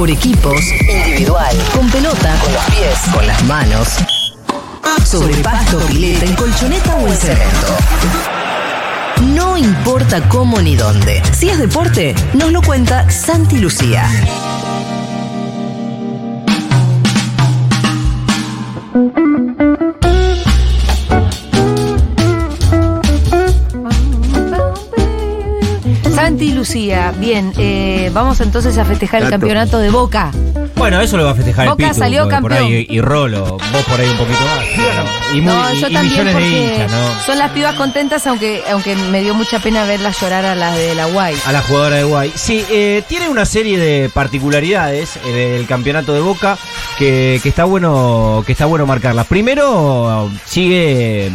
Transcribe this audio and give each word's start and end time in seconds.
por 0.00 0.08
equipos, 0.08 0.62
individual, 0.88 1.54
con 1.74 1.90
pelota, 1.90 2.34
con 2.42 2.54
los 2.54 2.64
pies, 2.70 2.98
con 3.12 3.26
las 3.26 3.44
manos, 3.44 3.86
sobre 5.04 5.34
pasto, 5.42 5.78
pileta, 5.88 6.24
en 6.24 6.34
colchoneta 6.36 6.94
o 6.94 7.06
en 7.06 7.16
cemento. 7.18 7.76
No 9.34 9.58
importa 9.58 10.26
cómo 10.26 10.58
ni 10.62 10.74
dónde. 10.74 11.22
Si 11.38 11.50
es 11.50 11.58
deporte, 11.58 12.14
nos 12.32 12.50
lo 12.50 12.62
cuenta 12.62 13.10
Santi 13.10 13.58
Lucía. 13.58 14.08
Santi 26.30 26.52
Lucía, 26.52 27.12
bien, 27.18 27.52
eh, 27.58 28.08
vamos 28.14 28.40
entonces 28.40 28.78
a 28.78 28.84
festejar 28.84 29.24
el 29.24 29.30
campeonato 29.30 29.80
de 29.80 29.90
Boca. 29.90 30.30
Bueno, 30.76 31.00
eso 31.00 31.16
lo 31.16 31.24
va 31.24 31.32
a 31.32 31.34
festejar 31.34 31.68
Boca 31.68 31.82
el 31.82 31.88
Pitu. 31.88 31.98
salió 31.98 32.22
porque 32.22 32.40
Por 32.40 32.52
ahí, 32.52 32.84
campeón. 32.86 32.86
y 32.88 33.00
Rolo, 33.00 33.44
vos 33.58 33.82
por 33.88 34.00
ahí 34.00 34.08
un 34.08 34.16
poquito 34.16 34.38
más. 34.44 34.64
Y, 35.34 35.40
muy- 35.40 35.52
no, 35.52 35.74
y- 35.74 35.80
yo 35.80 35.88
y 35.88 35.92
también 35.92 36.24
millones 36.24 36.34
de 36.36 36.40
porque 36.40 36.72
hinchas, 36.84 36.92
¿no? 36.92 37.20
son 37.26 37.38
las 37.38 37.50
pibas 37.50 37.74
contentas, 37.74 38.26
aunque, 38.28 38.62
aunque 38.70 38.94
me 38.94 39.22
dio 39.22 39.34
mucha 39.34 39.58
pena 39.58 39.84
verlas 39.86 40.20
llorar 40.20 40.44
a 40.46 40.54
las 40.54 40.76
de 40.76 40.94
la 40.94 41.06
Guay. 41.06 41.36
A 41.46 41.52
la 41.52 41.62
jugadora 41.62 41.96
de 41.96 42.04
Guay. 42.04 42.32
Sí, 42.36 42.64
eh, 42.70 43.02
tiene 43.08 43.28
una 43.28 43.44
serie 43.44 43.76
de 43.76 44.08
particularidades 44.08 45.18
el, 45.26 45.34
el 45.34 45.66
campeonato 45.66 46.14
de 46.14 46.20
Boca 46.20 46.56
que, 46.98 47.40
que 47.42 47.48
está 47.48 47.64
bueno 47.64 48.42
que 48.46 48.52
está 48.52 48.66
bueno 48.66 48.86
marcarlas. 48.86 49.26
Primero 49.26 50.30
sigue 50.44 51.26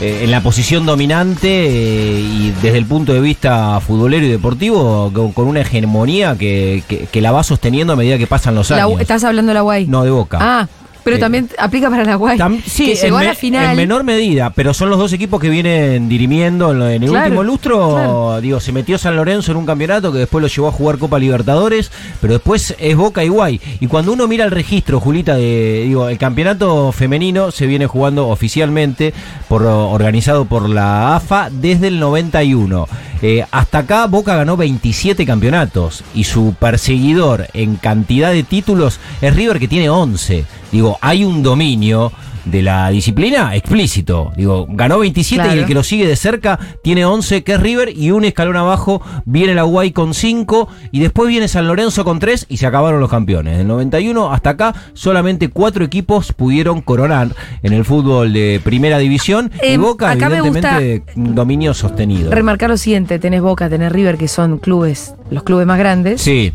eh, 0.00 0.20
en 0.22 0.30
la 0.30 0.40
posición 0.42 0.84
dominante 0.86 1.48
eh, 1.48 2.20
y 2.20 2.50
desde 2.62 2.78
el 2.78 2.86
punto 2.86 3.12
de 3.12 3.20
vista 3.20 3.78
futbolero 3.80 4.26
y 4.26 4.30
deportivo 4.30 5.10
con, 5.14 5.32
con 5.32 5.46
una 5.46 5.60
hegemonía 5.60 6.36
que, 6.36 6.82
que- 6.88 7.06
que 7.06 7.20
la 7.20 7.30
va 7.32 7.42
sosteniendo 7.44 7.92
a 7.92 7.96
medida 7.96 8.18
que 8.18 8.26
pasan 8.26 8.54
los 8.54 8.70
La- 8.70 8.84
años. 8.84 9.00
¿Estás 9.00 9.22
hablando 9.24 9.50
de 9.50 9.54
la 9.54 9.60
Guay? 9.60 9.86
No, 9.86 10.02
de 10.04 10.10
Boca. 10.10 10.38
Ah, 10.40 10.68
pero 11.04 11.16
Eh, 11.16 11.20
también 11.20 11.48
aplica 11.58 11.90
para 11.90 12.04
la 12.04 12.14
Guay. 12.16 12.38
Sí, 12.66 12.86
que 12.86 12.94
llegó 12.94 13.18
en, 13.18 13.24
a 13.24 13.28
la 13.30 13.34
final. 13.34 13.70
en 13.70 13.76
menor 13.76 14.04
medida, 14.04 14.50
pero 14.50 14.72
son 14.74 14.90
los 14.90 14.98
dos 14.98 15.12
equipos 15.12 15.40
que 15.40 15.48
vienen 15.48 16.08
dirimiendo 16.08 16.72
en, 16.72 17.02
el 17.02 17.08
Claro, 17.10 17.24
último 17.26 17.42
lustro. 17.42 17.90
claro. 17.94 18.40
Digo, 18.40 18.60
se 18.60 18.72
metió 18.72 18.98
San 18.98 19.16
Lorenzo 19.16 19.52
en 19.52 19.58
un 19.58 19.66
campeonato 19.66 20.12
que 20.12 20.18
después 20.18 20.42
lo 20.42 20.48
llevó 20.48 20.68
a 20.68 20.72
jugar 20.72 20.98
Copa 20.98 21.18
Libertadores, 21.18 21.90
pero 22.20 22.34
después 22.34 22.74
es 22.78 22.96
Boca 22.96 23.24
y 23.24 23.28
Guay. 23.28 23.60
Y 23.80 23.86
cuando 23.86 24.12
uno 24.12 24.26
mira 24.28 24.44
el 24.44 24.50
registro, 24.50 25.00
Julita, 25.00 25.34
de, 25.36 25.84
digo, 25.86 26.08
el 26.08 26.18
campeonato 26.18 26.92
femenino 26.92 27.50
se 27.50 27.66
viene 27.66 27.86
jugando 27.86 28.28
oficialmente, 28.28 29.12
por, 29.48 29.62
organizado 29.64 30.44
por 30.44 30.68
la 30.68 31.16
AFA 31.16 31.48
desde 31.50 31.88
el 31.88 31.98
91. 32.00 32.86
Eh, 33.24 33.44
hasta 33.52 33.78
acá 33.78 34.06
Boca 34.06 34.34
ganó 34.34 34.56
27 34.56 35.24
campeonatos 35.24 36.02
y 36.14 36.24
su 36.24 36.54
perseguidor 36.58 37.46
en 37.54 37.76
cantidad 37.76 38.32
de 38.32 38.42
títulos 38.42 38.98
es 39.20 39.34
River 39.36 39.60
que 39.60 39.68
tiene 39.68 39.88
11. 39.90 40.44
Digo, 40.72 40.98
hay 41.00 41.24
un 41.24 41.42
dominio 41.42 42.10
de 42.44 42.62
la 42.62 42.90
disciplina 42.90 43.54
explícito. 43.54 44.32
Digo, 44.36 44.66
ganó 44.68 44.98
27 44.98 45.54
y 45.54 45.58
el 45.58 45.66
que 45.66 45.74
lo 45.74 45.82
sigue 45.82 46.06
de 46.06 46.16
cerca 46.16 46.58
tiene 46.82 47.04
11 47.04 47.44
que 47.44 47.52
es 47.52 47.60
River 47.60 47.96
y 47.96 48.10
un 48.10 48.24
escalón 48.24 48.56
abajo 48.56 49.00
viene 49.24 49.54
la 49.54 49.62
Guay 49.62 49.92
con 49.92 50.14
5 50.14 50.68
y 50.90 51.00
después 51.00 51.28
viene 51.28 51.48
San 51.48 51.68
Lorenzo 51.68 52.04
con 52.04 52.18
3 52.18 52.46
y 52.48 52.56
se 52.56 52.66
acabaron 52.66 53.00
los 53.00 53.10
campeones. 53.10 53.58
Del 53.58 53.68
91 53.68 54.32
hasta 54.32 54.50
acá 54.50 54.74
solamente 54.94 55.48
cuatro 55.48 55.84
equipos 55.84 56.32
pudieron 56.32 56.80
coronar 56.80 57.28
en 57.62 57.72
el 57.72 57.84
fútbol 57.84 58.32
de 58.32 58.60
primera 58.64 58.98
división 58.98 59.50
y 59.62 59.74
Em, 59.74 59.80
Boca 59.80 60.10
acá 60.10 60.28
me 60.28 60.38
evidentemente 60.38 61.04
un 61.16 61.34
dominio 61.34 61.74
sostenido. 61.74 62.30
Remarcar 62.30 62.70
lo 62.70 62.76
siguiente, 62.76 63.18
tenés 63.18 63.42
Boca, 63.42 63.68
tenés 63.68 63.92
River, 63.92 64.18
que 64.18 64.28
son 64.28 64.58
clubes, 64.58 65.14
los 65.30 65.42
clubes 65.42 65.66
más 65.66 65.78
grandes. 65.78 66.20
Sí, 66.20 66.52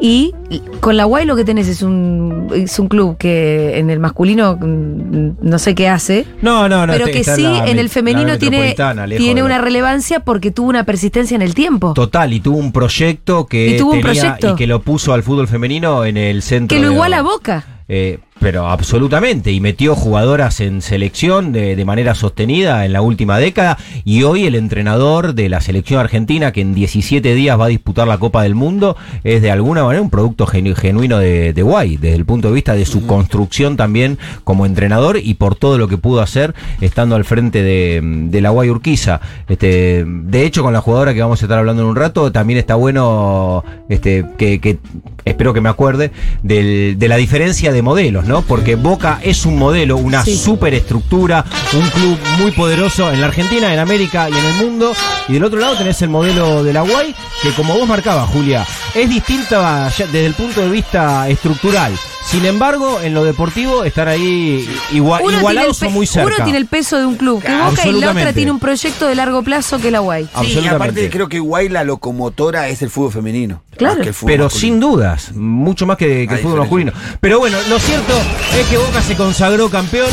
Y 0.00 0.32
con 0.80 0.96
la 0.96 1.04
Guay 1.04 1.26
lo 1.26 1.34
que 1.34 1.44
tenés 1.44 1.68
es 1.68 1.82
un, 1.82 2.48
es 2.54 2.78
un 2.78 2.88
club 2.88 3.16
que 3.18 3.78
en 3.78 3.90
el 3.90 3.98
masculino 3.98 4.56
mm, 4.60 5.38
no 5.40 5.58
sé 5.58 5.74
qué 5.74 5.88
hace, 5.88 6.24
no, 6.40 6.68
no, 6.68 6.86
no. 6.86 6.92
pero 6.92 7.06
que 7.06 7.24
sí 7.24 7.42
la 7.42 7.66
en 7.66 7.78
el 7.78 7.88
femenino 7.88 8.38
tiene, 8.38 8.76
tiene 9.16 9.42
una 9.42 9.58
relevancia 9.58 10.20
porque 10.20 10.50
tuvo 10.50 10.68
una 10.68 10.84
persistencia 10.84 11.34
en 11.34 11.42
el 11.42 11.54
tiempo. 11.54 11.94
Total, 11.94 12.32
y 12.32 12.40
tuvo 12.40 12.58
un 12.58 12.72
proyecto 12.72 13.46
que 13.46 13.68
Y 13.70 13.76
tuvo 13.76 13.92
un 13.92 14.00
proyecto. 14.00 14.52
y 14.52 14.56
que 14.56 14.66
lo 14.66 14.82
puso 14.82 15.12
al 15.12 15.22
fútbol 15.22 15.48
femenino 15.48 16.04
en 16.04 16.16
el 16.16 16.42
centro. 16.42 16.76
que 16.76 16.82
lo 16.82 16.92
iguala 16.92 17.18
a 17.18 17.22
Boca. 17.22 17.64
Eh, 17.90 18.18
pero 18.40 18.68
absolutamente, 18.68 19.52
y 19.52 19.60
metió 19.60 19.94
jugadoras 19.94 20.60
en 20.60 20.80
selección 20.82 21.52
de, 21.52 21.76
de 21.76 21.84
manera 21.84 22.14
sostenida 22.14 22.84
en 22.84 22.92
la 22.92 23.00
última 23.02 23.38
década, 23.38 23.78
y 24.04 24.22
hoy 24.22 24.46
el 24.46 24.54
entrenador 24.54 25.34
de 25.34 25.48
la 25.48 25.60
selección 25.60 26.00
argentina, 26.00 26.52
que 26.52 26.60
en 26.60 26.74
17 26.74 27.34
días 27.34 27.58
va 27.58 27.64
a 27.66 27.68
disputar 27.68 28.06
la 28.08 28.18
Copa 28.18 28.42
del 28.42 28.54
Mundo, 28.54 28.96
es 29.24 29.42
de 29.42 29.50
alguna 29.50 29.82
manera 29.84 30.02
un 30.02 30.10
producto 30.10 30.46
genu- 30.46 30.74
genuino 30.74 31.18
de, 31.18 31.52
de 31.52 31.62
Guay, 31.62 31.96
desde 31.96 32.16
el 32.16 32.24
punto 32.24 32.48
de 32.48 32.54
vista 32.54 32.74
de 32.74 32.86
su 32.86 33.06
construcción 33.06 33.76
también 33.76 34.18
como 34.44 34.66
entrenador 34.66 35.18
y 35.22 35.34
por 35.34 35.54
todo 35.56 35.78
lo 35.78 35.88
que 35.88 35.98
pudo 35.98 36.20
hacer 36.20 36.54
estando 36.80 37.16
al 37.16 37.24
frente 37.24 37.62
de, 37.62 38.00
de 38.02 38.40
la 38.40 38.50
Guay 38.50 38.70
Urquiza. 38.70 39.20
Este, 39.48 40.04
de 40.06 40.44
hecho, 40.44 40.62
con 40.62 40.72
la 40.72 40.80
jugadora 40.80 41.14
que 41.14 41.20
vamos 41.20 41.42
a 41.42 41.44
estar 41.44 41.58
hablando 41.58 41.82
en 41.82 41.88
un 41.88 41.96
rato, 41.96 42.30
también 42.32 42.58
está 42.58 42.74
bueno 42.76 43.64
este, 43.88 44.24
que, 44.36 44.60
que 44.60 44.78
espero 45.24 45.52
que 45.52 45.60
me 45.60 45.68
acuerde, 45.68 46.10
del- 46.42 46.98
de 46.98 47.08
la 47.08 47.16
diferencia 47.16 47.72
de 47.72 47.82
modelos, 47.82 48.26
¿no? 48.28 48.42
Porque 48.42 48.76
Boca 48.76 49.18
es 49.22 49.44
un 49.46 49.58
modelo, 49.58 49.96
una 49.96 50.24
Sí. 50.24 50.36
superestructura, 50.36 51.44
un 51.72 51.88
club 51.90 52.18
muy 52.38 52.50
poderoso 52.52 53.10
en 53.10 53.20
la 53.20 53.26
Argentina, 53.28 53.72
en 53.72 53.78
América 53.80 54.28
y 54.28 54.32
en 54.32 54.44
el 54.44 54.54
mundo. 54.54 54.92
Y 55.28 55.32
del 55.34 55.44
otro 55.44 55.58
lado 55.58 55.76
tenés 55.76 56.00
el 56.02 56.10
modelo 56.10 56.62
de 56.62 56.72
la 56.72 56.82
Guay, 56.82 57.14
que 57.42 57.50
como 57.52 57.74
vos 57.76 57.88
marcabas, 57.88 58.28
Julia, 58.30 58.66
es 58.94 59.08
distinta 59.08 59.90
desde 59.98 60.26
el 60.26 60.34
punto 60.34 60.60
de 60.60 60.68
vista 60.70 61.28
estructural. 61.28 61.92
Sin 62.24 62.44
embargo, 62.44 63.00
en 63.02 63.14
lo 63.14 63.24
deportivo 63.24 63.84
están 63.84 64.06
ahí 64.08 64.68
igua- 64.92 65.20
Uno 65.22 65.38
igualados 65.38 65.80
o 65.80 65.86
el 65.86 65.92
muy 65.92 66.06
pe- 66.06 66.20
Uno 66.20 66.28
cerca. 66.28 66.44
tiene 66.44 66.58
el 66.58 66.66
peso 66.66 66.98
de 66.98 67.06
un 67.06 67.16
club, 67.16 67.42
que 67.42 67.48
Boca 67.50 67.88
y 67.88 67.92
la 67.92 68.10
otra 68.10 68.32
tiene 68.34 68.50
un 68.50 68.58
proyecto 68.58 69.06
de 69.06 69.14
largo 69.14 69.42
plazo 69.42 69.78
que 69.78 69.90
la 69.90 70.00
Guay. 70.00 70.24
Sí, 70.24 70.30
y 70.34 70.36
Absolutamente. 70.38 70.74
aparte 70.76 71.10
creo 71.10 71.28
que 71.30 71.38
Guay 71.38 71.70
la 71.70 71.84
locomotora 71.84 72.68
es 72.68 72.82
el 72.82 72.90
fútbol 72.90 73.12
femenino. 73.12 73.62
Claro. 73.78 74.02
que 74.02 74.08
el 74.08 74.14
fútbol 74.14 74.32
Pero 74.32 74.44
masculino. 74.44 74.60
sin 74.60 74.80
dudas, 74.80 75.32
mucho 75.34 75.86
más 75.86 75.96
que, 75.96 76.26
que 76.28 76.34
el 76.34 76.40
fútbol 76.40 76.58
masculino. 76.60 76.92
Pero 77.20 77.38
bueno, 77.38 77.56
lo 77.70 77.78
cierto 77.78 78.12
es 78.60 78.66
que 78.66 78.76
Boca 78.76 79.00
se 79.00 79.14
consagró 79.16 79.70
campeón, 79.70 80.08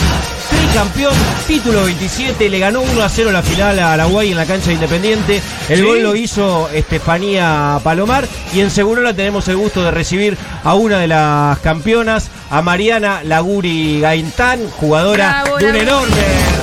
tricampeón, 0.49 1.13
título 1.47 1.83
27, 1.85 2.47
le 2.49 2.59
ganó 2.59 2.81
1 2.81 3.03
a 3.03 3.09
0 3.09 3.31
la 3.31 3.41
final 3.41 3.79
a 3.79 3.97
la 3.97 4.05
Guay 4.05 4.31
en 4.31 4.37
la 4.37 4.45
cancha 4.45 4.67
de 4.67 4.73
Independiente. 4.75 5.41
El 5.69 5.79
Sí. 5.79 5.85
gol 5.85 6.03
lo 6.03 6.15
hizo 6.15 6.69
Estefanía 6.69 7.79
Palomar 7.83 8.27
y 8.53 8.59
en 8.61 8.69
Segurola 8.69 9.13
tenemos 9.13 9.47
el 9.47 9.57
gusto 9.57 9.83
de 9.83 9.91
recibir 9.91 10.37
a 10.63 10.75
una 10.75 10.99
de 10.99 11.07
las 11.07 11.57
campeonas, 11.59 12.29
a 12.51 12.61
Mariana 12.61 13.21
Laguri 13.23 13.99
Gaintán, 13.99 14.59
jugadora 14.77 15.41
Bravo, 15.43 15.57
de 15.57 15.65
un 15.69 15.75
enorme 15.75 16.15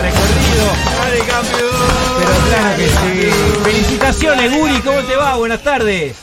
recorrido. 0.03 0.93
Pero 2.19 2.33
claro 2.49 2.77
que 2.77 2.89
sí. 2.89 3.31
Felicitaciones, 3.65 4.53
Guri, 4.53 4.81
¿cómo 4.81 5.01
te 5.01 5.17
va? 5.17 5.37
Buenas 5.37 5.63
tardes. 5.63 6.15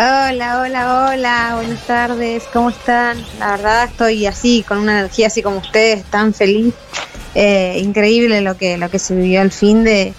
Hola, 0.00 0.60
hola, 0.60 1.08
hola, 1.10 1.52
buenas 1.56 1.84
tardes, 1.84 2.44
¿cómo 2.52 2.70
están? 2.70 3.18
La 3.40 3.56
verdad 3.56 3.84
estoy 3.86 4.26
así, 4.26 4.62
con 4.62 4.78
una 4.78 5.00
energía 5.00 5.26
así 5.26 5.42
como 5.42 5.56
ustedes, 5.58 6.04
tan 6.04 6.32
feliz. 6.32 6.72
Eh, 7.34 7.80
increíble 7.82 8.40
lo 8.40 8.56
que, 8.56 8.78
lo 8.78 8.90
que 8.90 9.00
se 9.00 9.16
vivió 9.16 9.40
al 9.40 9.50
fin 9.50 9.82
de... 9.82 10.14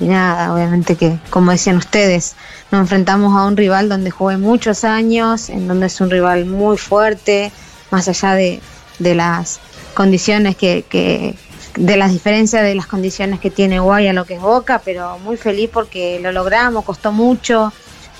Y 0.00 0.04
nada, 0.04 0.52
obviamente 0.52 0.96
que, 0.96 1.16
como 1.30 1.50
decían 1.50 1.78
ustedes, 1.78 2.36
nos 2.70 2.82
enfrentamos 2.82 3.34
a 3.34 3.46
un 3.46 3.56
rival 3.56 3.88
donde 3.88 4.10
jugué 4.10 4.36
muchos 4.36 4.84
años, 4.84 5.48
en 5.48 5.66
donde 5.66 5.86
es 5.86 5.98
un 6.02 6.10
rival 6.10 6.44
muy 6.44 6.76
fuerte, 6.76 7.52
más 7.90 8.08
allá 8.08 8.34
de, 8.34 8.60
de 8.98 9.14
las 9.14 9.60
condiciones 9.94 10.56
que, 10.56 10.84
que, 10.86 11.36
de 11.76 11.96
las 11.96 12.12
diferencias 12.12 12.62
de 12.62 12.74
las 12.74 12.86
condiciones 12.86 13.40
que 13.40 13.50
tiene 13.50 13.80
Guay 13.80 14.08
a 14.08 14.12
lo 14.12 14.26
que 14.26 14.34
es 14.34 14.42
Boca, 14.42 14.82
pero 14.84 15.18
muy 15.20 15.38
feliz 15.38 15.70
porque 15.72 16.20
lo 16.20 16.32
logramos, 16.32 16.84
costó 16.84 17.12
mucho, 17.12 17.72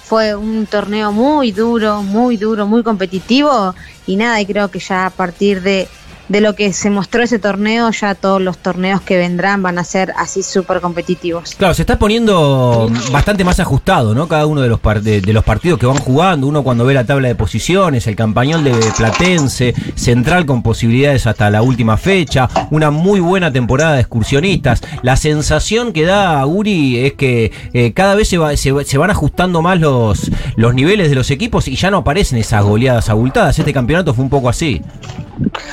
fue 0.04 0.34
un 0.34 0.66
torneo 0.66 1.12
muy 1.12 1.52
duro, 1.52 2.02
muy 2.02 2.36
duro, 2.36 2.66
muy 2.66 2.82
competitivo. 2.82 3.74
Y 4.06 4.16
nada, 4.16 4.40
y 4.40 4.46
creo 4.46 4.70
que 4.70 4.78
ya 4.78 5.06
a 5.06 5.10
partir 5.10 5.62
de, 5.62 5.88
de 6.32 6.40
lo 6.40 6.54
que 6.54 6.72
se 6.72 6.88
mostró 6.88 7.22
ese 7.22 7.38
torneo, 7.38 7.90
ya 7.90 8.14
todos 8.14 8.40
los 8.40 8.56
torneos 8.56 9.02
que 9.02 9.18
vendrán 9.18 9.62
van 9.62 9.78
a 9.78 9.84
ser 9.84 10.14
así 10.16 10.42
súper 10.42 10.80
competitivos. 10.80 11.54
Claro, 11.56 11.74
se 11.74 11.82
está 11.82 11.98
poniendo 11.98 12.90
bastante 13.12 13.44
más 13.44 13.60
ajustado, 13.60 14.14
¿no? 14.14 14.26
Cada 14.28 14.46
uno 14.46 14.62
de 14.62 14.68
los, 14.70 14.80
par- 14.80 15.02
de, 15.02 15.20
de 15.20 15.32
los 15.34 15.44
partidos 15.44 15.78
que 15.78 15.84
van 15.84 15.98
jugando, 15.98 16.46
uno 16.46 16.62
cuando 16.62 16.86
ve 16.86 16.94
la 16.94 17.04
tabla 17.04 17.28
de 17.28 17.34
posiciones, 17.34 18.06
el 18.06 18.16
campañol 18.16 18.64
de 18.64 18.72
Platense, 18.96 19.74
Central 19.94 20.46
con 20.46 20.62
posibilidades 20.62 21.26
hasta 21.26 21.50
la 21.50 21.60
última 21.60 21.98
fecha, 21.98 22.48
una 22.70 22.90
muy 22.90 23.20
buena 23.20 23.52
temporada 23.52 23.92
de 23.92 24.00
excursionistas. 24.00 24.80
La 25.02 25.16
sensación 25.16 25.92
que 25.92 26.04
da 26.06 26.46
Uri 26.46 26.98
es 27.04 27.12
que 27.12 27.52
eh, 27.74 27.92
cada 27.92 28.14
vez 28.14 28.28
se, 28.28 28.38
va- 28.38 28.56
se, 28.56 28.72
va- 28.72 28.84
se 28.84 28.96
van 28.96 29.10
ajustando 29.10 29.60
más 29.60 29.78
los, 29.78 30.30
los 30.56 30.72
niveles 30.74 31.10
de 31.10 31.14
los 31.14 31.30
equipos 31.30 31.68
y 31.68 31.76
ya 31.76 31.90
no 31.90 31.98
aparecen 31.98 32.38
esas 32.38 32.64
goleadas 32.64 33.10
abultadas. 33.10 33.58
Este 33.58 33.74
campeonato 33.74 34.14
fue 34.14 34.24
un 34.24 34.30
poco 34.30 34.48
así. 34.48 34.80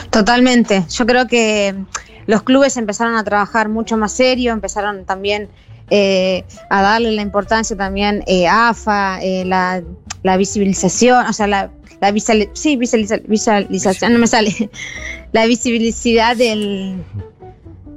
Totalmente. 0.09 0.48
Yo 0.89 1.05
creo 1.05 1.27
que 1.27 1.75
los 2.25 2.43
clubes 2.43 2.75
empezaron 2.77 3.15
a 3.15 3.23
trabajar 3.23 3.69
mucho 3.69 3.97
más 3.97 4.11
serio, 4.11 4.51
empezaron 4.51 5.05
también 5.05 5.49
eh, 5.91 6.43
a 6.69 6.81
darle 6.81 7.11
la 7.11 7.21
importancia 7.21 7.75
también 7.75 8.23
eh, 8.27 8.47
AFA, 8.47 9.19
eh, 9.21 9.45
la, 9.45 9.81
visibilización, 10.37 11.25
o 11.25 11.33
sea, 11.33 11.47
la, 11.47 11.71
la 12.01 12.09
sí, 12.53 12.77
visualiza- 12.77 13.21
visualización, 13.27 14.13
no 14.13 14.19
me 14.19 14.27
sale, 14.27 14.69
la 15.31 15.45
visibilidad 15.45 16.35
del, 16.35 17.03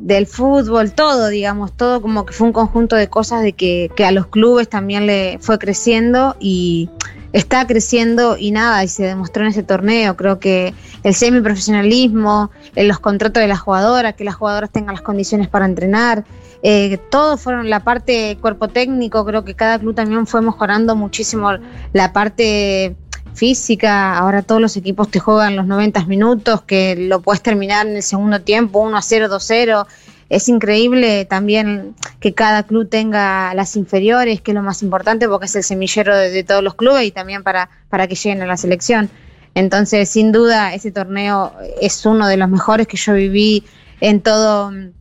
del 0.00 0.26
fútbol, 0.26 0.92
todo, 0.92 1.28
digamos, 1.28 1.72
todo 1.76 2.02
como 2.02 2.26
que 2.26 2.32
fue 2.32 2.46
un 2.46 2.52
conjunto 2.52 2.96
de 2.96 3.08
cosas 3.08 3.42
de 3.42 3.52
que, 3.52 3.90
que 3.96 4.04
a 4.04 4.12
los 4.12 4.26
clubes 4.26 4.68
también 4.68 5.06
le 5.06 5.38
fue 5.40 5.58
creciendo 5.58 6.36
y 6.40 6.90
está 7.32 7.66
creciendo 7.66 8.36
y 8.38 8.50
nada, 8.50 8.84
y 8.84 8.88
se 8.88 9.04
demostró 9.04 9.42
en 9.42 9.50
ese 9.50 9.62
torneo. 9.62 10.16
Creo 10.16 10.38
que 10.38 10.74
el 11.02 11.14
semiprofesionalismo, 11.14 12.50
los 12.76 12.98
contratos 12.98 13.40
de 13.40 13.48
las 13.48 13.60
jugadoras, 13.60 14.14
que 14.14 14.24
las 14.24 14.34
jugadoras 14.34 14.70
tengan 14.70 14.94
las 14.94 15.02
condiciones 15.02 15.48
para 15.48 15.64
entrenar, 15.64 16.24
eh, 16.62 16.98
todo 17.10 17.36
fueron 17.36 17.68
la 17.70 17.80
parte 17.80 18.38
cuerpo 18.40 18.68
técnico, 18.68 19.24
creo 19.24 19.44
que 19.44 19.54
cada 19.54 19.78
club 19.78 19.94
también 19.94 20.26
fue 20.26 20.42
mejorando 20.42 20.94
muchísimo 20.94 21.50
la 21.92 22.12
parte 22.12 22.94
física, 23.34 24.16
ahora 24.16 24.42
todos 24.42 24.60
los 24.60 24.76
equipos 24.76 25.10
te 25.10 25.18
juegan 25.18 25.56
los 25.56 25.66
90 25.66 26.04
minutos, 26.04 26.62
que 26.62 26.94
lo 26.96 27.20
puedes 27.20 27.42
terminar 27.42 27.86
en 27.86 27.96
el 27.96 28.02
segundo 28.02 28.40
tiempo, 28.42 28.80
1 28.80 28.96
a 28.96 29.02
0, 29.02 29.28
2 29.28 29.42
0. 29.44 29.86
Es 30.28 30.48
increíble 30.48 31.24
también 31.24 31.94
que 32.20 32.32
cada 32.32 32.62
club 32.62 32.88
tenga 32.88 33.52
las 33.54 33.76
inferiores, 33.76 34.40
que 34.40 34.52
es 34.52 34.54
lo 34.54 34.62
más 34.62 34.82
importante 34.82 35.28
porque 35.28 35.46
es 35.46 35.56
el 35.56 35.62
semillero 35.62 36.16
de, 36.16 36.42
todos 36.44 36.62
los 36.62 36.74
clubes 36.74 37.04
y 37.04 37.10
también 37.10 37.42
para, 37.42 37.68
para 37.88 38.06
que 38.06 38.14
lleguen 38.14 38.42
a 38.42 38.46
la 38.46 38.56
selección. 38.56 39.10
Entonces, 39.54 40.08
sin 40.08 40.32
duda, 40.32 40.74
ese 40.74 40.90
torneo 40.90 41.52
es 41.80 42.06
uno 42.06 42.26
de 42.26 42.36
los 42.36 42.48
mejores 42.48 42.86
que 42.86 42.96
yo 42.96 43.12
viví 43.14 43.64
en 44.00 44.20
todo 44.20 44.70
mm, 44.70 44.92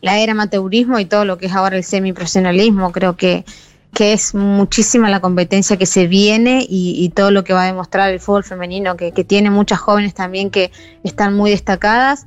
la 0.00 0.18
era 0.18 0.32
amateurismo 0.32 0.98
y 0.98 1.04
todo 1.04 1.24
lo 1.24 1.36
que 1.38 1.46
es 1.46 1.52
ahora 1.52 1.76
el 1.76 1.84
semiprofesionalismo. 1.84 2.92
Creo 2.92 3.16
que, 3.16 3.44
que 3.92 4.12
es 4.12 4.34
muchísima 4.34 5.10
la 5.10 5.20
competencia 5.20 5.76
que 5.76 5.86
se 5.86 6.06
viene 6.06 6.64
y, 6.66 6.94
y 7.04 7.10
todo 7.10 7.30
lo 7.30 7.44
que 7.44 7.52
va 7.52 7.64
a 7.64 7.66
demostrar 7.66 8.10
el 8.10 8.20
fútbol 8.20 8.44
femenino, 8.44 8.96
que, 8.96 9.12
que 9.12 9.24
tiene 9.24 9.50
muchas 9.50 9.78
jóvenes 9.78 10.14
también 10.14 10.50
que 10.50 10.70
están 11.04 11.34
muy 11.34 11.50
destacadas. 11.50 12.26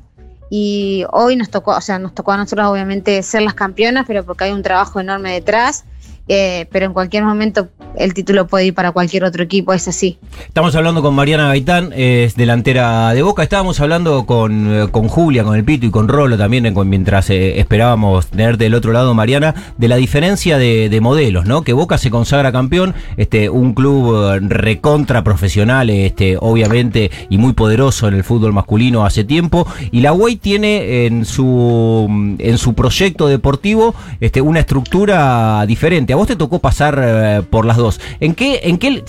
Y 0.50 1.06
hoy 1.12 1.36
nos 1.36 1.50
tocó, 1.50 1.72
o 1.72 1.82
sea, 1.82 2.00
nos 2.00 2.14
tocó 2.14 2.32
a 2.32 2.38
nosotros 2.38 2.68
obviamente 2.68 3.22
ser 3.24 3.42
las 3.42 3.54
campeonas, 3.54 4.06
pero 4.08 4.24
porque 4.24 4.46
hay 4.46 4.52
un 4.52 4.64
trabajo 4.64 5.00
enorme 5.00 5.32
detrás. 5.32 5.86
Eh, 6.28 6.68
pero 6.72 6.86
en 6.86 6.94
cualquier 6.94 7.24
momento 7.24 7.68
el 7.96 8.14
título 8.14 8.48
puede 8.48 8.68
ir 8.68 8.74
para 8.74 8.92
cualquier 8.92 9.24
otro 9.24 9.44
equipo, 9.44 9.74
es 9.74 9.88
así. 9.88 10.18
Estamos 10.48 10.76
hablando 10.76 11.02
con 11.02 11.14
Mariana 11.14 11.48
Gaitán, 11.48 11.92
es 11.96 12.36
delantera 12.36 13.14
de 13.14 13.22
Boca. 13.22 13.44
Estábamos 13.44 13.80
hablando 13.80 14.26
con, 14.26 14.74
eh, 14.74 14.88
con 14.90 15.08
Julia, 15.08 15.44
con 15.44 15.56
el 15.56 15.64
Pito 15.64 15.86
y 15.86 15.92
con 15.92 16.08
Rolo 16.08 16.38
también, 16.38 16.74
mientras 16.86 17.30
eh, 17.30 17.60
esperábamos 17.60 18.28
tenerte 18.28 18.64
del 18.64 18.74
otro 18.74 18.94
lado, 18.94 19.14
Mariana, 19.14 19.54
de 19.78 19.88
la 19.88 19.98
diferencia 19.98 20.58
de, 20.58 20.90
de 20.90 21.02
modelos, 21.02 21.46
¿no? 21.46 21.62
Que 21.62 21.74
Boca 21.74 21.98
se 21.98 22.10
consagra 22.10 22.52
campeón, 22.52 22.94
este, 23.18 23.50
un 23.50 23.74
club 23.74 24.40
recontra 24.48 25.24
profesional, 25.24 25.90
este, 25.90 26.38
obviamente, 26.40 27.12
y 27.30 27.38
muy 27.38 27.54
poderoso 27.54 28.08
en 28.08 28.14
el 28.14 28.24
fútbol 28.24 28.54
masculino 28.54 29.06
hace 29.06 29.24
tiempo. 29.24 29.68
Y 29.92 30.02
la 30.02 30.14
UAI 30.14 30.38
tiene 30.38 31.06
en 31.06 31.26
su, 31.26 32.36
en 32.40 32.58
su 32.58 32.74
proyecto 32.74 33.28
deportivo 33.28 33.94
este, 34.20 34.42
una 34.42 34.60
estructura 34.60 35.66
diferente. 35.66 36.13
A 36.14 36.16
vos 36.16 36.28
te 36.28 36.36
tocó 36.36 36.60
pasar 36.60 37.02
eh, 37.04 37.42
por 37.50 37.66
las 37.66 37.76
dos. 37.78 38.00
¿En 38.20 38.36
qué, 38.36 38.62
en 38.66 38.78
qué 38.78 39.04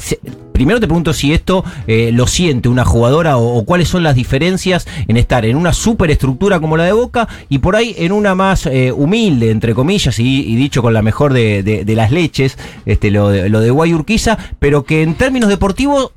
primero 0.52 0.80
te 0.80 0.86
pregunto 0.86 1.12
si 1.12 1.34
esto 1.34 1.62
eh, 1.86 2.12
lo 2.14 2.26
siente 2.26 2.70
una 2.70 2.86
jugadora 2.86 3.36
o, 3.36 3.62
cuáles 3.66 3.88
son 3.88 4.02
las 4.02 4.14
diferencias 4.14 4.86
en 5.06 5.18
estar 5.18 5.44
en 5.44 5.56
una 5.56 5.74
superestructura 5.74 6.60
como 6.60 6.78
la 6.78 6.84
de 6.84 6.92
Boca 6.92 7.28
y 7.50 7.58
por 7.58 7.76
ahí 7.76 7.94
en 7.98 8.12
una 8.12 8.34
más 8.34 8.64
eh, 8.64 8.90
humilde, 8.90 9.50
entre 9.50 9.74
comillas, 9.74 10.18
y, 10.18 10.56
dicho 10.56 10.80
con 10.80 10.94
la 10.94 11.02
mejor 11.02 11.34
de, 11.34 11.84
las 11.94 12.10
leches, 12.10 12.56
este, 12.86 13.10
lo, 13.10 13.28
de, 13.28 13.50
lo 13.50 13.60
de 13.60 13.70
Guay 13.70 13.92
Urquiza, 13.92 14.38
pero 14.58 14.84
que 14.84 15.02
en 15.02 15.14
términos 15.14 15.50
deportivos 15.50 16.12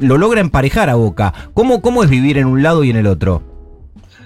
lo 0.00 0.16
logra 0.16 0.40
emparejar 0.40 0.88
a 0.88 0.94
Boca. 0.94 1.34
¿Cómo, 1.52 1.82
¿Cómo 1.82 2.02
es 2.02 2.08
vivir 2.08 2.38
en 2.38 2.46
un 2.46 2.62
lado 2.62 2.84
y 2.84 2.90
en 2.90 2.96
el 2.96 3.06
otro? 3.06 3.42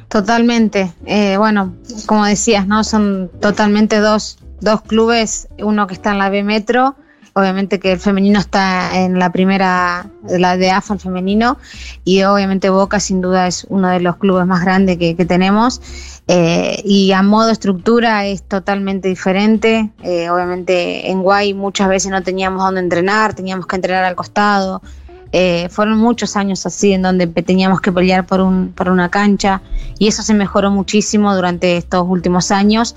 Totalmente. 0.07 0.93
Bueno, 1.37 1.75
como 2.07 2.25
decías, 2.27 2.69
¿no? 2.69 2.85
Son 2.85 3.29
totalmente 3.41 3.99
dos, 3.99 4.39
dos 4.61 4.83
clubes, 4.83 5.49
uno 5.59 5.87
que 5.87 5.95
está 5.95 6.13
en 6.13 6.19
la 6.19 6.31
B 6.31 6.43
Metro, 6.43 6.97
obviamente 7.37 7.79
que 7.79 7.93
el 7.93 8.01
femenino 8.01 8.41
está 8.41 8.99
en 8.99 9.19
la 9.19 9.31
primera, 9.31 10.07
la 10.27 10.57
de 10.57 10.71
AFA 10.71 10.95
el 10.95 11.01
femenino, 11.01 11.59
y 12.03 12.23
obviamente 12.23 12.71
Boca 12.71 12.99
sin 12.99 13.21
duda 13.21 13.47
es 13.47 13.67
uno 13.69 13.91
de 13.91 14.01
los 14.01 14.17
clubes 14.17 14.47
más 14.47 14.63
grandes 14.65 14.97
que, 14.97 15.15
tenemos. 15.27 15.83
Eh, 16.29 16.81
y 16.83 17.13
a 17.13 17.23
modo 17.23 17.51
estructura 17.51 18.27
es 18.27 18.43
totalmente 18.43 19.09
diferente. 19.09 19.91
Eh, 20.03 20.31
obviamente 20.31 21.11
en 21.11 21.23
Guay 21.23 21.53
muchas 21.53 21.89
veces 21.89 22.11
no 22.11 22.23
teníamos 22.23 22.65
dónde 22.65 22.81
entrenar, 22.81 23.35
teníamos 23.35 23.67
que 23.67 23.77
entrenar 23.77 24.05
al 24.05 24.17
costado. 24.17 24.81
Eh, 25.33 25.69
fueron 25.71 25.99
muchos 25.99 26.37
años 26.37 26.65
así 26.65 26.95
en 26.95 27.03
donde 27.03 27.27
teníamos 27.27 27.83
que 27.83 27.93
pelear 27.93 28.25
por, 28.27 28.41
un, 28.41 28.73
por 28.73 28.89
una 28.89 29.11
cancha 29.11 29.61
y 29.99 30.09
eso 30.09 30.23
se 30.23 30.33
mejoró 30.33 30.71
muchísimo 30.71 31.35
durante 31.35 31.77
estos 31.77 32.07
últimos 32.09 32.51
años. 32.51 32.97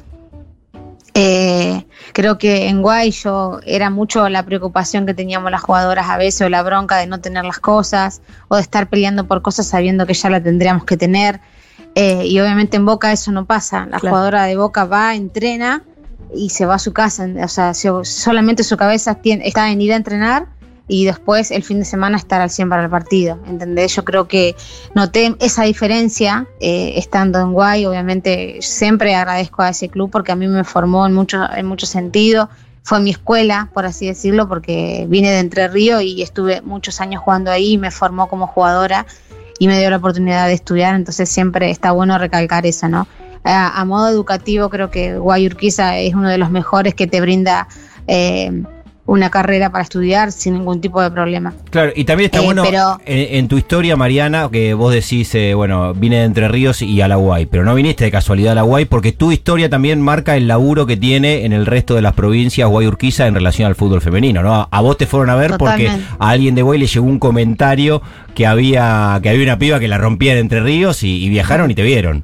Eh, 1.16 1.86
creo 2.14 2.38
que 2.38 2.68
en 2.68 2.82
Guay 2.82 3.12
yo 3.12 3.60
era 3.66 3.90
mucho 3.90 4.30
la 4.30 4.44
preocupación 4.46 5.06
que 5.06 5.14
teníamos 5.14 5.50
las 5.52 5.62
jugadoras 5.62 6.08
a 6.10 6.18
veces 6.18 6.42
o 6.42 6.50
la 6.50 6.62
bronca 6.64 6.98
de 6.98 7.08
no 7.08 7.20
tener 7.20 7.44
las 7.46 7.60
cosas 7.60 8.22
o 8.48 8.56
de 8.56 8.62
estar 8.62 8.88
peleando 8.90 9.28
por 9.28 9.42
cosas 9.42 9.68
sabiendo 9.68 10.06
que 10.06 10.14
ya 10.14 10.30
la 10.30 10.42
tendríamos 10.42 10.84
que 10.86 10.98
tener. 10.98 11.40
Eh, 11.96 12.26
y 12.26 12.40
obviamente 12.40 12.78
en 12.78 12.86
Boca 12.86 13.12
eso 13.12 13.32
no 13.32 13.46
pasa. 13.46 13.88
La 13.90 14.00
Claro. 14.00 14.10
jugadora 14.16 14.44
de 14.44 14.56
Boca 14.56 14.86
va, 14.86 15.16
entrena 15.16 15.82
y 16.34 16.50
se 16.52 16.66
va 16.66 16.76
a 16.76 16.80
su 16.80 16.94
casa. 16.94 17.28
O 17.44 17.48
sea, 17.48 17.74
se- 17.74 17.90
solamente 18.04 18.64
su 18.64 18.78
cabeza 18.78 19.16
tiene- 19.16 19.48
está 19.48 19.72
en 19.72 19.82
ir 19.82 19.94
a 19.94 19.96
entrenar 19.96 20.46
y 20.89 21.06
después 21.06 21.51
el 21.51 21.63
fin 21.63 21.80
de 21.80 21.86
semana 21.86 22.18
estar 22.18 22.41
al 22.41 22.50
100 22.50 22.68
para 22.68 22.83
el 22.83 22.89
partido. 22.89 23.39
¿Entendés? 23.45 23.95
Yo 23.95 24.03
creo 24.03 24.27
que 24.27 24.56
noté 24.95 25.36
esa 25.39 25.63
diferencia 25.63 26.47
eh, 26.59 26.94
estando 26.97 27.39
en 27.39 27.53
Guay. 27.53 27.86
Obviamente 27.86 28.57
siempre 28.62 29.15
agradezco 29.15 29.62
a 29.62 29.69
ese 29.69 29.88
club 29.88 30.09
porque 30.09 30.31
a 30.31 30.36
mí 30.36 30.47
me 30.47 30.63
formó 30.63 31.06
en 31.06 31.13
mucho, 31.13 31.47
en 31.56 31.68
mucho 31.68 31.86
sentido. 31.86 32.50
Fue 32.81 33.00
mi 33.00 33.12
escuela, 33.12 33.69
por 33.74 33.86
así 33.86 34.07
decirlo, 34.07 34.50
porque 34.50 35.06
vine 35.07 35.31
de 35.31 35.39
Entre 35.39 35.68
Ríos 35.68 36.01
y 36.01 36.24
estuve 36.24 36.62
muchos 36.62 37.00
años 37.01 37.21
jugando 37.21 37.51
ahí 37.51 37.77
me 37.77 37.91
formó 37.91 38.27
como 38.27 38.47
jugadora 38.47 39.06
y 39.59 39.68
me 39.68 39.77
dio 39.77 39.91
la 39.91 39.97
oportunidad 39.97 40.47
de 40.47 40.53
estudiar, 40.53 40.95
entonces 40.95 41.30
siempre 41.30 41.69
está 41.69 41.91
bueno 41.91 42.18
recalcar 42.18 42.65
eso, 42.65 42.88
¿no? 42.88 43.07
A, 43.44 43.83
modo 43.86 44.09
educativo 44.09 44.69
creo 44.69 44.89
que 44.89 45.18
Guay 45.18 45.47
Urquiza 45.47 45.97
es 45.97 46.13
uno 46.13 46.30
de 46.30 46.38
los 46.38 46.50
mejores 46.50 46.94
que 46.94 47.07
te 47.07 47.21
brinda 47.21 47.68
eh, 48.07 48.63
una 49.10 49.30
carrera 49.30 49.72
para 49.72 49.84
estudiar 49.84 50.32
sin 50.32 50.54
ningún 50.54 50.82
tipo 50.82 51.02
de 51.02 51.10
problema. 51.12 51.54
Claro, 51.72 51.92
y 51.96 52.04
también 52.06 52.26
está 52.28 52.40
Eh, 52.40 52.46
bueno 52.46 52.64
pero- 52.64 52.98
en, 53.06 53.38
en 53.38 53.48
tu 53.48 53.58
historia, 53.58 53.96
Mariana, 53.96 54.50
que 54.52 54.74
vos 54.74 54.94
decís, 54.94 55.34
eh, 55.36 55.54
bueno, 55.54 55.94
vine 55.94 56.18
de 56.20 56.24
Entre 56.25 56.48
Ríos 56.48 56.82
y 56.82 57.01
a 57.01 57.08
la 57.08 57.16
Guay, 57.16 57.48
pero 57.48 57.63
no 57.63 57.74
viniste 57.75 58.04
de 58.06 58.12
casualidad 58.12 58.51
a 58.51 58.56
la 58.63 58.86
porque 58.89 59.12
tu 59.12 59.32
historia 59.32 59.70
también 59.70 60.00
marca 60.01 60.38
el 60.38 60.48
laburo 60.48 60.86
que 60.86 60.96
tiene 60.96 61.46
en 61.46 61.54
el 61.54 61.66
resto 61.66 61.96
de 61.96 62.01
las 62.01 62.13
provincias 62.13 62.70
Guay 62.70 62.88
Urquiza 62.88 63.25
en 63.28 63.34
relación 63.34 63.68
al 63.68 63.75
fútbol 63.75 64.01
femenino, 64.01 64.44
¿no? 64.44 64.68
A, 64.72 64.82
vos 64.82 64.98
te 64.98 65.06
fueron 65.08 65.30
a 65.30 65.36
ver 65.36 65.56
porque 65.58 65.89
a 65.89 66.30
alguien 66.30 66.56
de 66.56 66.62
Guay 66.62 66.80
le 66.80 66.86
llegó 66.88 67.06
un 67.06 67.20
comentario 67.20 68.01
que 68.36 68.46
había 68.46 69.20
que 69.24 69.30
había 69.30 69.44
una 69.44 69.58
piba 69.60 69.80
que 69.80 69.88
la 69.88 69.98
rompía 69.98 70.34
en 70.34 70.39
Entre 70.39 70.62
Ríos 70.62 71.04
y, 71.04 71.24
y 71.25 71.30
viajaron 71.30 71.72
y 71.72 71.75
te 71.75 71.82
vieron. 71.84 72.24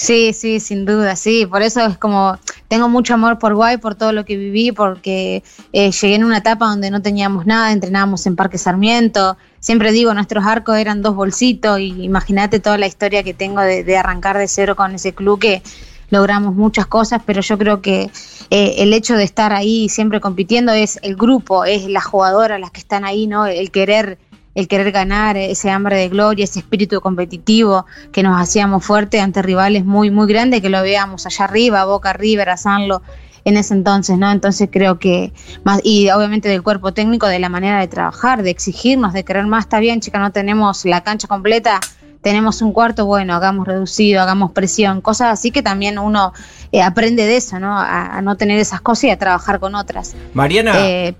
Sí, 0.00 0.32
sí, 0.32 0.60
sin 0.60 0.86
duda, 0.86 1.14
sí. 1.14 1.44
Por 1.44 1.60
eso 1.60 1.84
es 1.84 1.98
como, 1.98 2.38
tengo 2.68 2.88
mucho 2.88 3.12
amor 3.12 3.38
por 3.38 3.54
Guay, 3.54 3.76
por 3.76 3.96
todo 3.96 4.12
lo 4.12 4.24
que 4.24 4.38
viví, 4.38 4.72
porque 4.72 5.44
eh, 5.74 5.90
llegué 5.90 6.14
en 6.14 6.24
una 6.24 6.38
etapa 6.38 6.64
donde 6.68 6.90
no 6.90 7.02
teníamos 7.02 7.44
nada, 7.44 7.70
entrenábamos 7.70 8.24
en 8.24 8.34
Parque 8.34 8.56
Sarmiento. 8.56 9.36
Siempre 9.58 9.92
digo, 9.92 10.14
nuestros 10.14 10.46
arcos 10.46 10.78
eran 10.78 11.02
dos 11.02 11.14
bolsitos 11.14 11.80
y 11.80 12.02
imagínate 12.02 12.60
toda 12.60 12.78
la 12.78 12.86
historia 12.86 13.22
que 13.22 13.34
tengo 13.34 13.60
de, 13.60 13.84
de 13.84 13.98
arrancar 13.98 14.38
de 14.38 14.48
cero 14.48 14.74
con 14.74 14.94
ese 14.94 15.12
club 15.12 15.38
que 15.38 15.62
logramos 16.08 16.54
muchas 16.54 16.86
cosas, 16.86 17.20
pero 17.26 17.42
yo 17.42 17.58
creo 17.58 17.82
que 17.82 18.10
eh, 18.48 18.76
el 18.78 18.94
hecho 18.94 19.16
de 19.16 19.24
estar 19.24 19.52
ahí 19.52 19.90
siempre 19.90 20.18
compitiendo 20.18 20.72
es 20.72 20.98
el 21.02 21.14
grupo, 21.14 21.66
es 21.66 21.84
las 21.84 22.06
jugadoras 22.06 22.58
las 22.58 22.70
que 22.70 22.80
están 22.80 23.04
ahí, 23.04 23.26
¿no? 23.26 23.44
El 23.44 23.70
querer 23.70 24.16
el 24.54 24.68
querer 24.68 24.90
ganar, 24.92 25.36
ese 25.36 25.70
hambre 25.70 25.96
de 25.96 26.08
gloria, 26.08 26.44
ese 26.44 26.58
espíritu 26.58 27.00
competitivo 27.00 27.86
que 28.12 28.22
nos 28.22 28.40
hacíamos 28.40 28.84
fuerte 28.84 29.20
ante 29.20 29.42
rivales 29.42 29.84
muy, 29.84 30.10
muy 30.10 30.26
grandes, 30.26 30.60
que 30.60 30.70
lo 30.70 30.82
veíamos 30.82 31.26
allá 31.26 31.44
arriba, 31.44 31.84
Boca 31.84 32.12
River, 32.12 32.48
a 32.50 32.56
Sanlo, 32.56 33.02
en 33.44 33.56
ese 33.56 33.74
entonces, 33.74 34.18
¿no? 34.18 34.30
Entonces 34.30 34.68
creo 34.70 34.98
que 34.98 35.32
más, 35.64 35.80
y 35.82 36.10
obviamente 36.10 36.48
del 36.48 36.62
cuerpo 36.62 36.92
técnico, 36.92 37.26
de 37.26 37.38
la 37.38 37.48
manera 37.48 37.80
de 37.80 37.88
trabajar, 37.88 38.42
de 38.42 38.50
exigirnos, 38.50 39.12
de 39.12 39.24
querer 39.24 39.46
más, 39.46 39.64
está 39.64 39.78
bien, 39.78 40.00
chica, 40.00 40.18
no 40.18 40.30
tenemos 40.32 40.84
la 40.84 41.02
cancha 41.02 41.26
completa, 41.26 41.80
tenemos 42.20 42.60
un 42.60 42.72
cuarto, 42.72 43.06
bueno, 43.06 43.34
hagamos 43.34 43.66
reducido, 43.66 44.20
hagamos 44.20 44.52
presión, 44.52 45.00
cosas 45.00 45.28
así 45.32 45.52
que 45.52 45.62
también 45.62 45.98
uno 45.98 46.34
eh, 46.70 46.82
aprende 46.82 47.24
de 47.24 47.38
eso, 47.38 47.58
¿no? 47.58 47.78
A, 47.78 48.18
a 48.18 48.20
no 48.20 48.36
tener 48.36 48.58
esas 48.58 48.82
cosas 48.82 49.04
y 49.04 49.10
a 49.10 49.18
trabajar 49.18 49.58
con 49.58 49.74
otras. 49.74 50.14
Mariana, 50.34 50.74
Eh, 50.76 51.14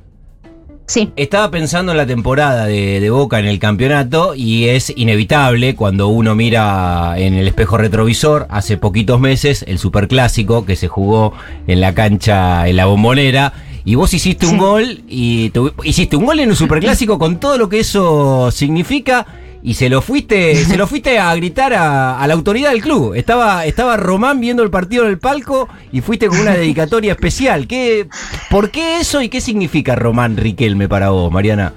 sí. 0.87 1.11
Estaba 1.17 1.51
pensando 1.51 1.93
en 1.93 1.99
la 1.99 2.07
temporada 2.07 2.67
de, 2.67 3.01
de 3.01 3.11
Boca 3.11 3.39
en 3.39 3.47
el 3.47 3.59
campeonato 3.59 4.35
y 4.35 4.69
es 4.69 4.93
inevitable 4.97 5.77
cuando 5.77 6.09
uno 6.09 6.35
mira 6.35 7.15
en 7.17 7.35
el 7.35 7.47
espejo 7.49 7.77
retrovisor 7.79 8.47
hace 8.51 8.77
poquitos 8.77 9.21
meses 9.21 9.65
el 9.69 9.79
superclásico 9.79 10.65
que 10.65 10.77
se 10.77 10.89
jugó 10.89 11.33
en 11.67 11.81
la 11.81 11.95
cancha 11.95 12.67
en 12.69 12.77
la 12.77 12.87
bombonera 12.87 13.53
y 13.85 13.95
vos 13.95 14.13
hiciste 14.13 14.47
un 14.47 14.59
gol 14.59 15.03
y 15.09 15.51
tu- 15.51 15.73
hiciste 15.85 16.17
un 16.17 16.27
gol 16.27 16.41
en 16.41 16.51
un 16.51 16.57
superclásico 16.57 17.19
con 17.19 17.39
todo 17.41 17.57
lo 17.57 17.69
que 17.69 17.81
eso 17.81 18.51
significa 18.51 19.27
y 19.63 19.75
se 19.75 19.89
lo 19.89 20.01
fuiste, 20.01 20.55
se 20.65 20.77
lo 20.77 20.87
fuiste 20.87 21.19
a 21.19 21.35
gritar 21.35 21.75
a, 21.75 22.27
la 22.27 22.35
autoridad 22.35 22.71
del 22.71 22.83
club. 22.83 23.15
Estaba, 23.15 23.67
estaba 23.67 23.97
Román 23.97 24.41
viendo 24.41 24.63
el 24.63 24.71
partido 24.71 25.05
en 25.05 25.11
el 25.11 25.19
palco 25.19 25.69
y 25.93 26.01
fuiste 26.01 26.29
con 26.29 26.39
una 26.39 26.53
dedicatoria 26.53 27.13
especial. 27.13 27.67
¿Qué, 27.67 28.09
¿Por 28.51 28.71
qué 28.71 29.01
eso 29.01 29.21
y 29.21 29.29
qué 29.29 29.41
significa 29.41 29.95
Román 29.95 30.37
Riquelme 30.37 30.89
para 30.89 31.11
vos, 31.11 31.31
Mariana? 31.31 31.75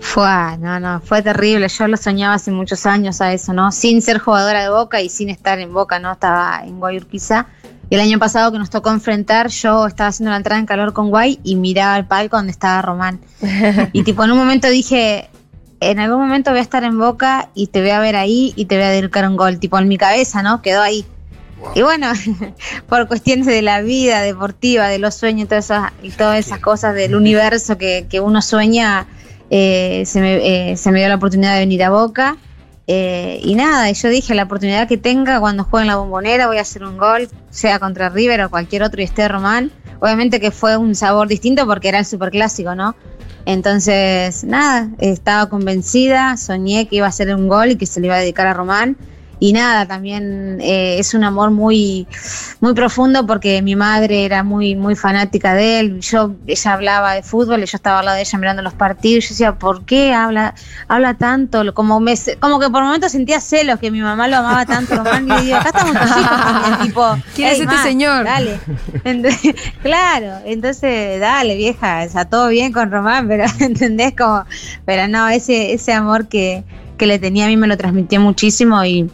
Fue, 0.00 0.58
no, 0.58 0.80
no, 0.80 1.00
fue 1.00 1.22
terrible. 1.22 1.68
Yo 1.68 1.88
lo 1.88 1.96
soñaba 1.96 2.34
hace 2.34 2.50
muchos 2.50 2.86
años 2.86 3.20
a 3.20 3.32
eso, 3.32 3.52
¿no? 3.52 3.72
Sin 3.72 4.02
ser 4.02 4.18
jugadora 4.18 4.62
de 4.62 4.70
Boca 4.70 5.00
y 5.00 5.08
sin 5.08 5.30
estar 5.30 5.58
en 5.58 5.72
Boca, 5.72 5.98
¿no? 5.98 6.12
Estaba 6.12 6.62
en 6.64 6.80
Guayurquiza. 6.80 7.46
Y 7.88 7.94
el 7.94 8.00
año 8.00 8.18
pasado 8.18 8.50
que 8.52 8.58
nos 8.58 8.70
tocó 8.70 8.90
enfrentar, 8.90 9.48
yo 9.48 9.86
estaba 9.86 10.08
haciendo 10.08 10.30
la 10.30 10.38
entrada 10.38 10.58
en 10.58 10.66
calor 10.66 10.94
con 10.94 11.10
Guay 11.10 11.40
y 11.44 11.56
miraba 11.56 11.98
el 11.98 12.06
palco 12.06 12.36
donde 12.36 12.52
estaba 12.52 12.80
Román. 12.80 13.20
Y 13.92 14.02
tipo, 14.02 14.24
en 14.24 14.30
un 14.32 14.38
momento 14.38 14.68
dije, 14.68 15.28
en 15.82 15.98
algún 15.98 16.20
momento 16.20 16.50
voy 16.50 16.60
a 16.60 16.62
estar 16.62 16.84
en 16.84 16.98
Boca 16.98 17.48
y 17.54 17.66
te 17.68 17.80
voy 17.80 17.90
a 17.90 18.00
ver 18.00 18.16
ahí 18.16 18.52
y 18.56 18.66
te 18.66 18.76
voy 18.76 18.84
a 18.84 18.90
dedicar 18.90 19.28
un 19.28 19.36
gol. 19.36 19.58
Tipo, 19.58 19.78
en 19.78 19.88
mi 19.88 19.98
cabeza, 19.98 20.42
¿no? 20.42 20.62
Quedó 20.62 20.80
ahí. 20.82 21.04
Y 21.74 21.82
bueno, 21.82 22.12
por 22.88 23.06
cuestiones 23.08 23.46
de 23.46 23.62
la 23.62 23.80
vida 23.82 24.20
deportiva, 24.22 24.88
de 24.88 24.98
los 24.98 25.14
sueños 25.14 25.44
y 25.44 25.48
todas 25.48 25.64
esas, 25.66 25.92
y 26.02 26.10
todas 26.10 26.38
esas 26.38 26.58
cosas 26.58 26.94
del 26.94 27.14
universo 27.14 27.78
que, 27.78 28.06
que 28.08 28.20
uno 28.20 28.42
sueña, 28.42 29.06
eh, 29.50 30.02
se, 30.06 30.20
me, 30.20 30.72
eh, 30.72 30.76
se 30.76 30.90
me 30.90 31.00
dio 31.00 31.08
la 31.08 31.16
oportunidad 31.16 31.54
de 31.54 31.60
venir 31.60 31.82
a 31.84 31.90
Boca. 31.90 32.36
Eh, 32.88 33.40
y 33.42 33.54
nada, 33.54 33.90
yo 33.92 34.08
dije, 34.08 34.34
la 34.34 34.44
oportunidad 34.44 34.88
que 34.88 34.96
tenga 34.96 35.38
cuando 35.38 35.64
juegue 35.64 35.84
en 35.84 35.88
la 35.88 35.96
bombonera 35.96 36.48
voy 36.48 36.58
a 36.58 36.62
hacer 36.62 36.82
un 36.84 36.98
gol, 36.98 37.28
sea 37.50 37.78
contra 37.78 38.08
River 38.08 38.42
o 38.42 38.50
cualquier 38.50 38.82
otro 38.82 39.00
y 39.00 39.04
esté 39.04 39.26
Román. 39.28 39.70
Obviamente 40.00 40.40
que 40.40 40.50
fue 40.50 40.76
un 40.76 40.94
sabor 40.96 41.28
distinto 41.28 41.64
porque 41.64 41.88
era 41.88 42.00
el 42.00 42.04
superclásico, 42.04 42.74
¿no? 42.74 42.96
Entonces, 43.44 44.44
nada, 44.44 44.88
estaba 44.98 45.48
convencida, 45.48 46.36
soñé 46.36 46.86
que 46.86 46.96
iba 46.96 47.06
a 47.06 47.12
ser 47.12 47.34
un 47.34 47.48
gol 47.48 47.72
y 47.72 47.76
que 47.76 47.86
se 47.86 48.00
le 48.00 48.06
iba 48.06 48.16
a 48.16 48.20
dedicar 48.20 48.46
a 48.46 48.54
Román. 48.54 48.96
Y 49.42 49.52
nada, 49.52 49.86
también 49.86 50.60
eh, 50.60 51.00
es 51.00 51.14
un 51.14 51.24
amor 51.24 51.50
muy, 51.50 52.06
muy 52.60 52.74
profundo 52.74 53.26
porque 53.26 53.60
mi 53.60 53.74
madre 53.74 54.24
era 54.24 54.44
muy, 54.44 54.76
muy 54.76 54.94
fanática 54.94 55.52
de 55.54 55.80
él. 55.80 56.00
Yo, 56.00 56.36
ella 56.46 56.72
hablaba 56.74 57.14
de 57.14 57.24
fútbol 57.24 57.60
y 57.60 57.66
yo 57.66 57.74
estaba 57.74 57.98
al 57.98 58.04
lado 58.04 58.14
de 58.14 58.22
ella 58.22 58.38
mirando 58.38 58.62
los 58.62 58.74
partidos. 58.74 59.24
Yo 59.24 59.28
decía, 59.30 59.58
¿por 59.58 59.84
qué 59.84 60.14
habla, 60.14 60.54
habla 60.86 61.14
tanto? 61.14 61.74
Como, 61.74 61.98
me, 61.98 62.14
como 62.38 62.60
que 62.60 62.70
por 62.70 62.84
momentos 62.84 63.10
sentía 63.10 63.40
celos 63.40 63.80
que 63.80 63.90
mi 63.90 64.00
mamá 64.00 64.28
lo 64.28 64.36
amaba 64.36 64.64
tanto, 64.64 64.94
Román. 64.94 65.28
Y 65.28 65.46
digo, 65.46 65.56
acá 65.56 65.70
estamos 65.70 66.00
tus 66.00 66.10
hijos 66.20 66.40
también, 66.40 66.78
tipo, 66.86 67.16
¿Quién 67.34 67.48
es 67.48 67.58
"Ey, 67.58 67.62
este 67.62 67.78
señor?" 67.78 68.24
Dale. 68.24 68.60
Entonces, 69.02 69.56
claro, 69.82 70.38
entonces, 70.44 71.18
dale, 71.18 71.56
vieja, 71.56 72.04
o 72.06 72.08
sea, 72.08 72.26
todo 72.26 72.46
bien 72.46 72.72
con 72.72 72.92
Román, 72.92 73.26
pero 73.26 73.46
¿entendés? 73.58 74.14
Como, 74.16 74.44
pero 74.84 75.08
no, 75.08 75.28
ese, 75.28 75.72
ese 75.72 75.92
amor 75.92 76.28
que, 76.28 76.62
que 76.96 77.08
le 77.08 77.18
tenía 77.18 77.46
a 77.46 77.48
mí 77.48 77.56
me 77.56 77.66
lo 77.66 77.76
transmitió 77.76 78.20
muchísimo 78.20 78.84
y, 78.84 79.10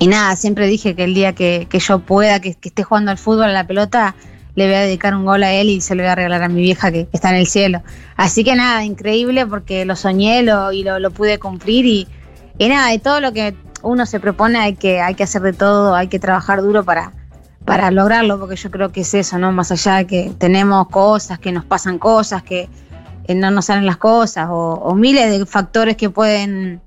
y 0.00 0.06
nada, 0.06 0.34
siempre 0.34 0.66
dije 0.66 0.96
que 0.96 1.04
el 1.04 1.12
día 1.12 1.34
que, 1.34 1.66
que 1.68 1.78
yo 1.78 1.98
pueda, 1.98 2.40
que, 2.40 2.48
esté 2.48 2.82
jugando 2.82 3.10
al 3.10 3.18
fútbol, 3.18 3.44
a 3.44 3.52
la 3.52 3.66
pelota, 3.66 4.14
le 4.54 4.64
voy 4.64 4.74
a 4.74 4.80
dedicar 4.80 5.14
un 5.14 5.26
gol 5.26 5.42
a 5.42 5.52
él 5.52 5.68
y 5.68 5.82
se 5.82 5.94
lo 5.94 6.02
voy 6.02 6.08
a 6.08 6.14
regalar 6.14 6.42
a 6.42 6.48
mi 6.48 6.62
vieja 6.62 6.90
que, 6.90 7.06
está 7.12 7.28
en 7.28 7.36
el 7.36 7.46
cielo. 7.46 7.82
Así 8.16 8.42
que 8.42 8.56
nada, 8.56 8.82
increíble 8.82 9.46
porque 9.46 9.84
lo 9.84 9.96
soñé 9.96 10.42
lo, 10.42 10.72
y 10.72 10.84
lo, 10.84 10.98
lo 11.00 11.10
pude 11.10 11.38
cumplir 11.38 11.84
y, 11.84 12.08
y 12.56 12.68
nada, 12.70 12.94
y 12.94 12.98
todo 12.98 13.20
lo 13.20 13.34
que 13.34 13.54
uno 13.82 14.06
se 14.06 14.20
propone 14.20 14.58
hay 14.58 14.74
que, 14.74 15.02
hay 15.02 15.14
que 15.14 15.24
hacer 15.24 15.42
de 15.42 15.52
todo, 15.52 15.94
hay 15.94 16.08
que 16.08 16.18
trabajar 16.18 16.62
duro 16.62 16.82
para, 16.82 17.12
para 17.66 17.90
lograrlo, 17.90 18.40
porque 18.40 18.56
yo 18.56 18.70
creo 18.70 18.92
que 18.92 19.02
es 19.02 19.12
eso, 19.12 19.36
¿no? 19.36 19.52
Más 19.52 19.70
allá 19.70 19.96
de 19.96 20.06
que 20.06 20.32
tenemos 20.38 20.88
cosas, 20.88 21.38
que 21.38 21.52
nos 21.52 21.66
pasan 21.66 21.98
cosas, 21.98 22.42
que 22.42 22.70
eh, 23.28 23.34
no 23.34 23.50
nos 23.50 23.66
salen 23.66 23.84
las 23.84 23.98
cosas, 23.98 24.48
o, 24.48 24.80
o 24.82 24.94
miles 24.94 25.30
de 25.30 25.44
factores 25.44 25.98
que 25.98 26.08
pueden 26.08 26.80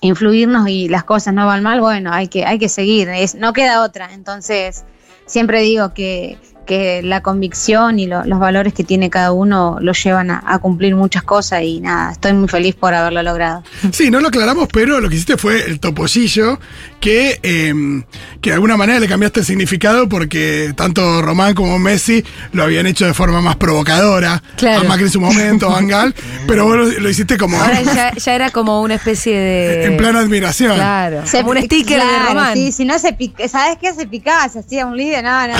influirnos 0.00 0.68
y 0.68 0.88
las 0.88 1.04
cosas 1.04 1.34
no 1.34 1.46
van 1.46 1.62
mal, 1.62 1.80
bueno, 1.80 2.12
hay 2.12 2.28
que, 2.28 2.44
hay 2.44 2.58
que 2.58 2.68
seguir, 2.68 3.08
no 3.38 3.52
queda 3.52 3.82
otra. 3.82 4.12
Entonces, 4.12 4.84
siempre 5.26 5.60
digo 5.62 5.92
que, 5.94 6.38
que 6.66 7.02
la 7.02 7.22
convicción 7.22 7.98
y 7.98 8.06
lo- 8.06 8.24
los 8.24 8.38
valores 8.38 8.74
que 8.74 8.84
tiene 8.84 9.08
cada 9.10 9.32
uno 9.32 9.78
lo 9.80 9.92
llevan 9.92 10.30
a, 10.30 10.42
a 10.46 10.58
cumplir 10.58 10.94
muchas 10.94 11.22
cosas 11.22 11.62
y 11.62 11.80
nada, 11.80 12.12
estoy 12.12 12.32
muy 12.34 12.46
feliz 12.48 12.74
por 12.74 12.92
haberlo 12.94 13.22
logrado. 13.22 13.62
Sí, 13.92 14.10
no 14.10 14.20
lo 14.20 14.28
aclaramos, 14.28 14.68
pero 14.72 15.00
lo 15.00 15.08
que 15.08 15.14
hiciste 15.16 15.36
fue 15.38 15.64
el 15.64 15.80
topollillo, 15.80 16.60
que, 17.00 17.38
eh, 17.42 18.02
que 18.40 18.50
de 18.50 18.54
alguna 18.54 18.76
manera 18.76 18.98
le 18.98 19.08
cambiaste 19.08 19.40
el 19.40 19.46
significado 19.46 20.08
porque 20.08 20.72
tanto 20.76 21.22
Román 21.22 21.54
como 21.54 21.78
Messi 21.78 22.24
lo 22.52 22.64
habían 22.64 22.86
hecho 22.86 23.06
de 23.06 23.14
forma 23.14 23.40
más 23.40 23.56
provocadora. 23.56 24.42
Claro. 24.56 24.82
A 24.82 24.84
Macri 24.84 25.04
en 25.04 25.10
su 25.10 25.20
momento, 25.20 25.68
a 25.68 25.74
Van 25.74 25.88
Gaal, 25.88 26.14
pero 26.46 26.64
vos 26.64 26.76
lo, 26.76 26.84
lo 26.86 27.10
hiciste 27.10 27.36
como 27.36 27.60
Ahora 27.60 27.82
ya, 27.94 28.12
ya 28.14 28.34
era 28.34 28.50
como 28.50 28.82
una 28.82 28.94
especie 28.94 29.36
de. 29.36 29.84
en 29.84 29.96
plena 29.96 30.20
admiración. 30.20 30.74
Claro. 30.74 31.26
Se 31.26 31.38
como 31.38 31.52
un 31.52 31.62
sticker 31.62 31.98
de 31.98 32.04
claro, 32.04 32.28
Román. 32.28 32.54
Sí, 32.54 32.72
si 32.72 32.84
no 32.84 32.98
se 32.98 33.12
pica, 33.12 33.48
¿sabes 33.48 33.78
qué? 33.80 33.92
Se 33.94 34.06
picaba, 34.06 34.48
se 34.48 34.60
hacía 34.60 34.86
un 34.86 34.96
líder, 34.96 35.24
no, 35.24 35.46
no, 35.48 35.54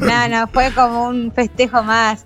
no, 0.00 0.28
no, 0.28 0.48
fue 0.48 0.72
como 0.72 1.08
un 1.08 1.32
festejo 1.32 1.82
más 1.82 2.24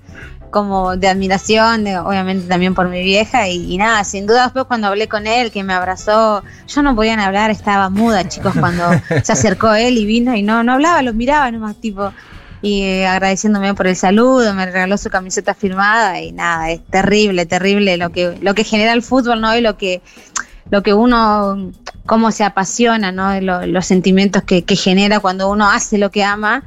como 0.54 0.96
de 0.96 1.08
admiración, 1.08 1.82
de, 1.82 1.99
obviamente 1.99 2.46
también 2.46 2.76
por 2.76 2.88
mi 2.88 3.02
vieja 3.02 3.49
y, 3.49 3.76
nada, 3.76 4.04
sin 4.04 4.25
duda 4.25 4.44
después 4.44 4.66
cuando 4.66 4.87
hablé 4.87 5.08
con 5.08 5.26
él, 5.26 5.50
que 5.50 5.64
me 5.64 5.73
abrazó, 5.75 6.44
yo 6.68 6.82
no 6.82 6.94
podía 6.94 7.16
ni 7.16 7.25
hablar, 7.25 7.50
estaba 7.50 7.90
muda, 7.90 8.28
chicos, 8.28 8.54
cuando 8.61 8.84
se 9.25 9.32
acercó 9.32 9.75
él 9.75 9.99
y 9.99 10.06
vino 10.06 10.32
y 10.37 10.42
no, 10.44 10.62
no 10.62 10.75
hablaba, 10.75 11.02
lo 11.02 11.12
miraba 11.12 11.50
nomás, 11.50 11.75
tipo, 11.80 12.12
y 12.62 12.82
eh, 12.82 13.04
agradeciéndome 13.08 13.75
por 13.75 13.88
el 13.88 13.96
saludo, 13.96 14.54
me 14.54 14.64
regaló 14.64 14.96
su 14.96 15.11
camiseta 15.11 15.54
firmada 15.54 16.20
y 16.20 16.30
nada, 16.30 16.70
es 16.70 16.84
terrible, 16.87 17.46
terrible 17.46 17.96
lo 17.96 18.11
que, 18.11 18.38
lo 18.40 18.54
que 18.54 18.62
genera 18.62 18.92
el 18.92 19.02
fútbol, 19.02 19.40
¿no? 19.40 19.56
Y 19.56 19.61
lo 19.61 19.76
que 19.76 20.02
lo 20.70 20.82
que 20.84 20.94
uno, 20.94 21.73
cómo 22.06 22.30
se 22.30 22.44
apasiona, 22.44 23.11
¿no? 23.12 23.38
Lo- 23.40 23.66
los 23.66 23.84
sentimientos 23.87 24.44
que, 24.44 24.62
que 24.62 24.76
genera 24.76 25.18
cuando 25.18 25.50
uno 25.50 25.68
hace 25.68 25.99
lo 25.99 26.11
que 26.11 26.23
ama 26.25 26.62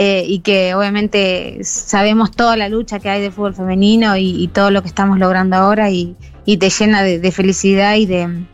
eh, 0.00 0.24
y 0.28 0.38
que 0.38 0.76
obviamente 0.76 1.58
sabemos 1.64 2.30
toda 2.30 2.56
la 2.56 2.68
lucha 2.68 3.00
que 3.00 3.08
hay 3.08 3.20
de 3.20 3.32
fútbol 3.32 3.52
femenino 3.52 4.16
y, 4.16 4.48
todo 4.54 4.70
lo 4.70 4.80
que 4.80 4.86
estamos 4.86 5.18
logrando 5.18 5.56
ahora 5.56 5.90
y, 5.90 6.14
te 6.44 6.70
llena 6.70 7.02
de, 7.02 7.32
felicidad 7.32 7.96
y 7.96 8.06
de 8.06 8.44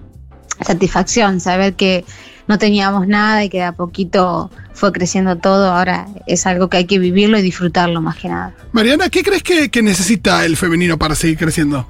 satisfacción 0.65 1.41
saber 1.41 1.75
que 1.75 2.07
no 2.49 2.57
teníamos 2.57 3.07
nada 3.07 3.45
y 3.45 3.51
que 3.51 3.59
de 3.59 3.65
a 3.65 3.73
poquito 3.73 4.51
fue 4.73 4.91
creciendo 4.91 5.37
todo, 5.37 5.71
ahora 5.71 6.07
es 6.27 6.47
algo 6.47 6.71
que 6.71 6.79
hay 6.79 6.87
que 6.87 6.99
vivirlo 6.99 7.39
y 7.39 7.43
disfrutarlo 7.43 8.01
más 8.01 8.17
que 8.17 8.31
nada. 8.31 8.55
Mariana, 8.73 9.11
¿qué 9.11 9.23
crees 9.23 9.43
que 9.43 9.83
necesita 9.83 10.47
el 10.47 10.57
femenino 10.57 10.97
para 10.97 11.15
seguir 11.15 11.37
creciendo? 11.37 11.87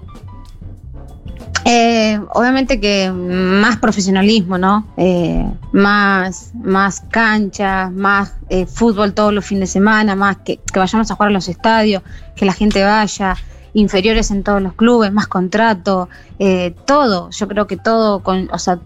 Eh, 1.66 2.20
obviamente 2.34 2.78
que 2.78 3.10
más 3.10 3.78
profesionalismo, 3.78 4.58
¿no? 4.58 4.86
Eh, 4.98 5.50
más, 5.72 6.52
más 6.54 7.00
canchas, 7.10 7.90
más 7.90 8.34
eh, 8.50 8.66
fútbol 8.66 9.14
todos 9.14 9.32
los 9.32 9.46
fines 9.46 9.70
de 9.70 9.72
semana, 9.72 10.14
más 10.14 10.36
que, 10.44 10.60
vayamos 10.74 11.10
a 11.10 11.14
jugar 11.14 11.30
a 11.30 11.32
los 11.32 11.48
estadios, 11.48 12.02
que 12.36 12.44
la 12.44 12.52
gente 12.52 12.84
vaya, 12.84 13.36
inferiores 13.72 14.30
en 14.30 14.42
todos 14.42 14.60
los 14.60 14.74
clubes, 14.74 15.10
más 15.10 15.26
contrato, 15.26 16.10
eh, 16.38 16.74
todo. 16.84 17.30
Yo 17.30 17.48
creo 17.48 17.66
que 17.66 17.78
todo, 17.78 18.22
con, 18.22 18.50
o 18.52 18.58
sea, 18.58 18.78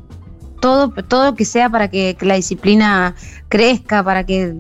todo, 0.60 0.90
todo 0.90 1.34
que 1.34 1.44
sea 1.44 1.68
para 1.70 1.88
que 1.88 2.16
la 2.20 2.34
disciplina 2.34 3.16
crezca, 3.48 4.04
para 4.04 4.24
que 4.24 4.54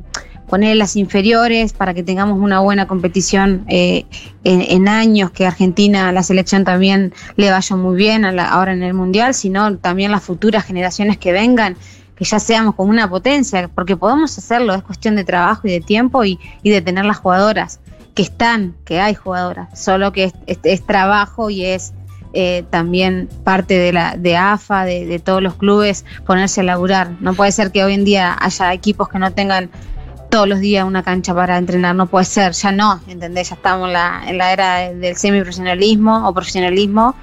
poner 0.48 0.76
las 0.76 0.96
inferiores, 0.96 1.72
para 1.72 1.94
que 1.94 2.02
tengamos 2.02 2.38
una 2.38 2.60
buena 2.60 2.86
competición 2.86 3.64
eh, 3.68 4.04
en, 4.44 4.88
años, 4.88 5.30
que 5.30 5.46
Argentina, 5.46 6.10
la 6.12 6.22
selección 6.22 6.64
también 6.64 7.12
le 7.36 7.50
vaya 7.50 7.76
muy 7.76 7.96
bien 7.96 8.24
a 8.24 8.32
la- 8.32 8.48
ahora 8.48 8.72
en 8.72 8.82
el 8.82 8.94
Mundial, 8.94 9.34
sino 9.34 9.76
también 9.76 10.10
las 10.10 10.22
futuras 10.22 10.64
generaciones 10.64 11.18
que 11.18 11.32
vengan, 11.32 11.76
que 12.16 12.24
ya 12.24 12.38
seamos 12.40 12.74
como 12.74 12.90
una 12.90 13.08
potencia, 13.08 13.68
porque 13.74 13.96
podemos 13.96 14.36
hacerlo, 14.38 14.74
es 14.74 14.82
cuestión 14.82 15.14
de 15.16 15.24
trabajo 15.24 15.68
y 15.68 15.70
de 15.70 15.80
tiempo 15.80 16.24
y, 16.24 16.38
y 16.62 16.70
de 16.70 16.80
tener 16.82 17.04
las 17.04 17.18
jugadoras, 17.18 17.80
que 18.14 18.22
están, 18.22 18.74
que 18.84 19.00
hay 19.00 19.14
jugadoras, 19.14 19.68
solo 19.78 20.10
que 20.12 20.24
es, 20.24 20.32
es- 20.46 20.58
es 20.64 20.84
trabajo 20.86 21.50
y 21.50 21.64
es 21.64 21.92
eh, 22.34 22.64
también 22.70 23.28
parte 23.44 23.78
de 23.78 23.92
la 23.92 24.14
de 24.16 24.36
AFA, 24.36 24.84
de, 24.84 25.06
de 25.06 25.18
todos 25.18 25.40
los 25.42 25.54
clubes, 25.54 26.04
ponerse 26.26 26.60
a 26.60 26.64
laburar. 26.64 27.12
No 27.20 27.32
puede 27.34 27.52
ser 27.52 27.70
que 27.72 27.82
hoy 27.84 27.94
en 27.94 28.04
día 28.04 28.36
haya 28.38 28.74
equipos 28.74 29.08
que 29.08 29.18
no 29.18 29.32
tengan 29.32 29.70
todos 30.28 30.48
los 30.48 30.60
días 30.60 30.84
una 30.84 31.02
cancha 31.02 31.34
para 31.34 31.56
entrenar, 31.58 31.94
no 31.94 32.06
puede 32.06 32.24
ser, 32.24 32.52
ya 32.52 32.70
no, 32.72 33.00
¿entendés? 33.08 33.48
Ya 33.50 33.56
estamos 33.56 33.86
en 33.88 33.92
la, 33.94 34.22
en 34.26 34.38
la 34.38 34.52
era 34.52 34.76
de- 34.76 34.94
del 34.96 35.16
semiprofesionalismo 35.16 36.28
o 36.28 36.34
profesionalismo 36.34 37.14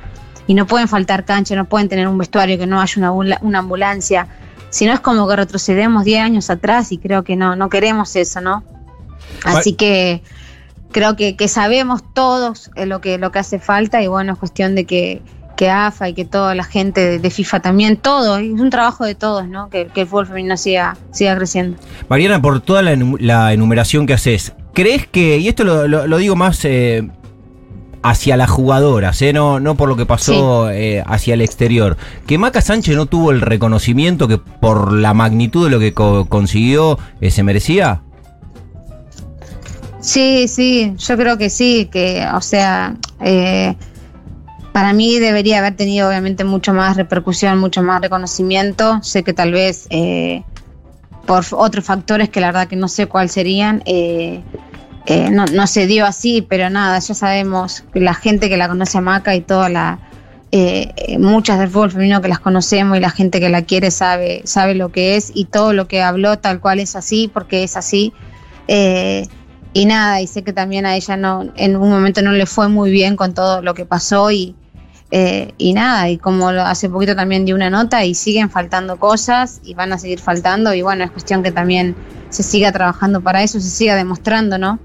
y 0.47 0.53
no 0.53 0.65
pueden 0.67 0.87
faltar 0.87 1.25
canchas, 1.25 1.57
no 1.57 1.65
pueden 1.65 1.89
tener 1.89 2.07
un 2.07 2.17
vestuario, 2.17 2.57
que 2.57 2.67
no 2.67 2.81
haya 2.81 3.11
una, 3.11 3.39
una 3.41 3.59
ambulancia. 3.59 4.27
Si 4.69 4.85
no 4.85 4.93
es 4.93 4.99
como 4.99 5.27
que 5.27 5.35
retrocedemos 5.35 6.03
10 6.03 6.21
años 6.21 6.49
atrás 6.49 6.91
y 6.91 6.97
creo 6.97 7.23
que 7.23 7.35
no, 7.35 7.55
no 7.55 7.69
queremos 7.69 8.15
eso, 8.15 8.41
¿no? 8.41 8.63
Así 9.43 9.73
que 9.73 10.21
creo 10.91 11.15
que, 11.15 11.35
que 11.35 11.47
sabemos 11.47 12.03
todos 12.13 12.71
eh, 12.75 12.85
lo 12.85 13.01
que, 13.01 13.17
lo 13.17 13.31
que 13.31 13.39
hace 13.39 13.59
falta 13.59 14.01
y 14.01 14.07
bueno, 14.07 14.33
es 14.33 14.39
cuestión 14.39 14.75
de 14.75 14.85
que, 14.85 15.21
que 15.55 15.69
AFA 15.69 16.09
y 16.09 16.13
que 16.13 16.25
toda 16.25 16.53
la 16.55 16.63
gente 16.63 17.19
de, 17.19 17.29
FIFA 17.29 17.59
también, 17.61 17.97
todo, 17.97 18.37
es 18.37 18.59
un 18.59 18.69
trabajo 18.69 19.05
de 19.05 19.15
todos, 19.15 19.47
¿no? 19.47 19.69
Que, 19.69 19.87
que 19.87 20.01
el 20.01 20.07
fútbol 20.07 20.27
femenino 20.27 20.57
siga, 20.57 20.97
siga 21.11 21.35
creciendo. 21.35 21.77
Mariana, 22.09 22.41
por 22.41 22.59
toda 22.61 22.81
la, 22.81 22.93
enu- 22.93 23.17
la 23.19 23.53
enumeración 23.53 24.05
que 24.07 24.13
haces, 24.13 24.53
¿Crees 24.73 25.07
que, 25.07 25.37
y 25.37 25.47
esto 25.47 25.63
lo, 25.63 25.87
lo- 25.87 26.05
lo 26.05 26.17
digo 26.17 26.35
más 26.35 26.65
eh, 26.65 27.07
hacia 28.03 28.35
las 28.35 28.49
jugadoras, 28.49 29.21
eh, 29.21 29.31
no, 29.31 29.59
no 29.61 29.75
por 29.75 29.87
lo 29.87 29.95
que 29.95 30.05
pasó 30.05 30.69
eh, 30.69 31.01
hacia 31.07 31.33
el 31.33 31.41
exterior, 31.41 31.95
que 32.27 32.37
Maca 32.37 32.59
Sánchez 32.61 32.95
no 32.97 33.05
tuvo 33.05 33.31
el 33.31 33.39
reconocimiento 33.39 34.27
que 34.27 34.37
por 34.37 34.91
la 34.91 35.13
magnitud 35.13 35.63
de 35.63 35.71
lo 35.71 35.79
que 35.79 35.93
co- 35.93 36.25
consiguió 36.25 36.99
eh, 37.21 37.31
se 37.31 37.41
merecía? 37.43 38.01
Sí, 40.01 40.47
sí, 40.47 40.93
yo 40.97 41.17
creo 41.17 41.37
que 41.37 41.49
sí, 41.49 41.89
que, 41.91 42.27
o 42.33 42.41
sea, 42.41 42.95
para 44.75 44.91
mí 44.91 45.19
debería 45.19 45.59
haber 45.59 45.77
tenido 45.77 46.09
obviamente 46.09 46.43
mucho 46.43 46.73
más 46.73 46.97
repercusión, 46.97 47.57
mucho 47.59 47.81
más 47.81 48.01
reconocimiento. 48.01 49.01
Sé 49.03 49.23
que 49.23 49.31
tal 49.31 49.53
vez 49.53 49.87
eh, 49.89 50.43
por 51.25 51.45
otros 51.51 51.85
factores 51.85 52.27
que 52.27 52.41
la 52.41 52.47
verdad 52.47 52.67
que 52.67 52.75
no 52.75 52.89
sé 52.89 53.07
cuáles 53.07 53.31
serían, 53.31 53.83
eh, 53.85 54.41
eh, 55.05 55.29
no, 55.31 55.45
no 55.45 55.65
se 55.67 55.87
dio 55.87 56.05
así, 56.05 56.41
pero 56.41 56.69
nada, 56.69 56.99
ya 56.99 57.13
sabemos 57.13 57.85
que 57.93 58.01
la 58.01 58.13
gente 58.13 58.49
que 58.49 58.57
la 58.57 58.67
conoce 58.67 58.97
a 58.97 59.01
Maca 59.01 59.33
y 59.33 59.39
toda 59.39 59.69
la... 59.69 59.99
eh, 60.51 60.91
eh, 60.97 61.19
muchas 61.19 61.57
del 61.57 61.69
fútbol 61.69 61.91
femenino 61.91 62.21
que 62.21 62.27
las 62.27 62.39
conocemos 62.39 62.97
y 62.97 62.99
la 62.99 63.11
gente 63.11 63.39
que 63.39 63.47
la 63.47 63.61
quiere 63.61 63.91
sabe, 63.91 64.41
sabe 64.43 64.75
lo 64.75 64.91
que 64.91 65.15
es 65.15 65.31
y 65.33 65.45
todo 65.45 65.71
lo 65.71 65.87
que 65.87 66.01
habló 66.01 66.37
tal 66.39 66.59
cual 66.59 66.81
es 66.81 66.97
así, 66.97 67.31
porque 67.33 67.63
es 67.63 67.77
así. 67.77 68.11
Eh, 68.67 69.25
y 69.71 69.85
nada, 69.85 70.19
y 70.19 70.27
sé 70.27 70.43
que 70.43 70.51
también 70.51 70.85
a 70.85 70.97
ella 70.97 71.15
no, 71.15 71.49
en 71.55 71.77
un 71.77 71.89
momento 71.89 72.21
no 72.21 72.33
le 72.33 72.45
fue 72.45 72.67
muy 72.67 72.91
bien 72.91 73.15
con 73.15 73.33
todo 73.33 73.61
lo 73.61 73.73
que 73.73 73.85
pasó 73.85 74.31
y, 74.31 74.53
eh, 75.11 75.53
y 75.57 75.73
nada, 75.73 76.09
y 76.09 76.17
como 76.17 76.49
hace 76.49 76.89
poquito 76.89 77.15
también 77.15 77.45
dio 77.45 77.55
una 77.55 77.69
nota 77.69 78.03
y 78.03 78.15
siguen 78.15 78.49
faltando 78.49 78.97
cosas 78.97 79.59
y 79.63 79.73
van 79.73 79.93
a 79.93 79.97
seguir 79.97 80.19
faltando 80.19 80.73
y 80.73 80.81
bueno, 80.81 81.03
es 81.03 81.11
cuestión 81.11 81.43
que 81.43 81.51
también 81.51 81.95
se 82.29 82.43
siga 82.43 82.71
trabajando 82.71 83.21
para 83.21 83.43
eso, 83.43 83.59
se 83.59 83.69
siga 83.69 83.95
demostrando, 83.95 84.57
¿no? 84.57 84.79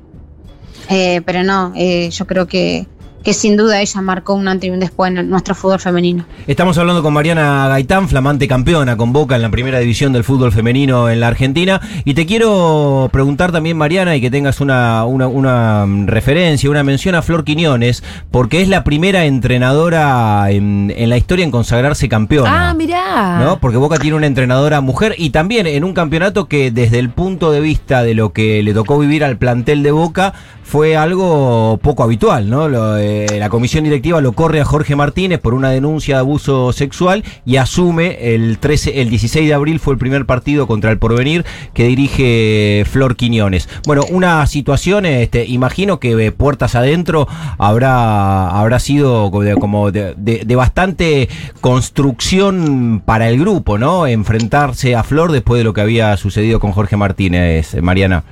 Eh, 0.88 1.22
pero 1.24 1.42
no, 1.42 1.72
eh, 1.74 2.10
yo 2.10 2.26
creo 2.26 2.46
que, 2.46 2.86
que 3.22 3.34
sin 3.34 3.56
duda 3.56 3.80
ella 3.80 4.00
marcó 4.00 4.34
un 4.34 4.48
antes 4.48 4.68
y 4.68 4.70
un 4.70 4.80
después 4.80 5.14
en 5.14 5.28
nuestro 5.28 5.54
fútbol 5.54 5.80
femenino. 5.80 6.24
Estamos 6.46 6.78
hablando 6.78 7.02
con 7.02 7.12
Mariana 7.12 7.68
Gaitán, 7.68 8.08
flamante 8.08 8.48
campeona 8.48 8.96
con 8.96 9.12
Boca 9.12 9.36
en 9.36 9.42
la 9.42 9.50
primera 9.50 9.78
división 9.78 10.12
del 10.12 10.24
fútbol 10.24 10.52
femenino 10.52 11.10
en 11.10 11.20
la 11.20 11.28
Argentina. 11.28 11.80
Y 12.04 12.14
te 12.14 12.26
quiero 12.26 13.08
preguntar 13.12 13.52
también, 13.52 13.76
Mariana, 13.76 14.16
y 14.16 14.20
que 14.20 14.30
tengas 14.30 14.60
una, 14.60 15.04
una, 15.04 15.26
una, 15.26 15.86
referencia, 16.06 16.70
una 16.70 16.82
mención 16.82 17.14
a 17.14 17.22
Flor 17.22 17.44
Quiñones, 17.44 18.02
porque 18.30 18.62
es 18.62 18.68
la 18.68 18.84
primera 18.84 19.24
entrenadora 19.24 20.50
en, 20.50 20.92
en 20.96 21.10
la 21.10 21.16
historia 21.16 21.44
en 21.44 21.50
consagrarse 21.50 22.08
campeona. 22.08 22.70
Ah, 22.70 22.74
mirá. 22.74 23.40
¿no? 23.40 23.60
Porque 23.60 23.76
Boca 23.76 23.98
tiene 23.98 24.16
una 24.16 24.26
entrenadora 24.26 24.80
mujer 24.80 25.14
y 25.18 25.30
también 25.30 25.66
en 25.66 25.84
un 25.84 25.92
campeonato 25.92 26.48
que 26.48 26.70
desde 26.70 26.98
el 26.98 27.10
punto 27.10 27.52
de 27.52 27.60
vista 27.60 28.02
de 28.02 28.14
lo 28.14 28.32
que 28.32 28.62
le 28.62 28.72
tocó 28.72 28.98
vivir 28.98 29.24
al 29.24 29.36
plantel 29.36 29.82
de 29.82 29.90
Boca 29.90 30.32
fue 30.62 30.96
algo 30.96 31.80
poco 31.82 32.04
habitual, 32.04 32.48
¿no? 32.48 32.68
Lo, 32.68 32.96
eh, 32.96 33.09
la 33.38 33.48
comisión 33.48 33.84
directiva 33.84 34.20
lo 34.20 34.32
corre 34.32 34.60
a 34.60 34.64
Jorge 34.64 34.96
Martínez 34.96 35.40
por 35.40 35.54
una 35.54 35.70
denuncia 35.70 36.16
de 36.16 36.20
abuso 36.20 36.72
sexual 36.72 37.24
y 37.44 37.56
asume 37.56 38.34
el 38.34 38.58
13, 38.58 39.00
el 39.00 39.10
16 39.10 39.48
de 39.48 39.54
abril 39.54 39.80
fue 39.80 39.94
el 39.94 39.98
primer 39.98 40.26
partido 40.26 40.66
contra 40.66 40.90
el 40.90 40.98
Porvenir 40.98 41.44
que 41.74 41.84
dirige 41.84 42.84
Flor 42.90 43.16
Quiñones. 43.16 43.68
Bueno, 43.86 44.02
una 44.10 44.46
situación, 44.46 45.06
este, 45.06 45.46
imagino 45.46 46.00
que 46.00 46.32
puertas 46.32 46.74
adentro 46.74 47.28
habrá, 47.58 48.50
habrá 48.50 48.78
sido 48.78 49.30
como 49.60 49.90
de, 49.90 50.54
bastante 50.56 51.28
construcción 51.60 53.02
para 53.04 53.28
el 53.28 53.38
grupo, 53.38 53.78
¿no? 53.78 54.06
Enfrentarse 54.06 54.94
a 54.94 55.02
Flor 55.02 55.32
después 55.32 55.58
de 55.58 55.64
lo 55.64 55.72
que 55.72 55.80
había 55.80 56.16
sucedido 56.16 56.60
con 56.60 56.72
Jorge 56.72 56.96
Martínez, 56.96 57.74
eh, 57.74 57.82
Mariana. 57.82 58.24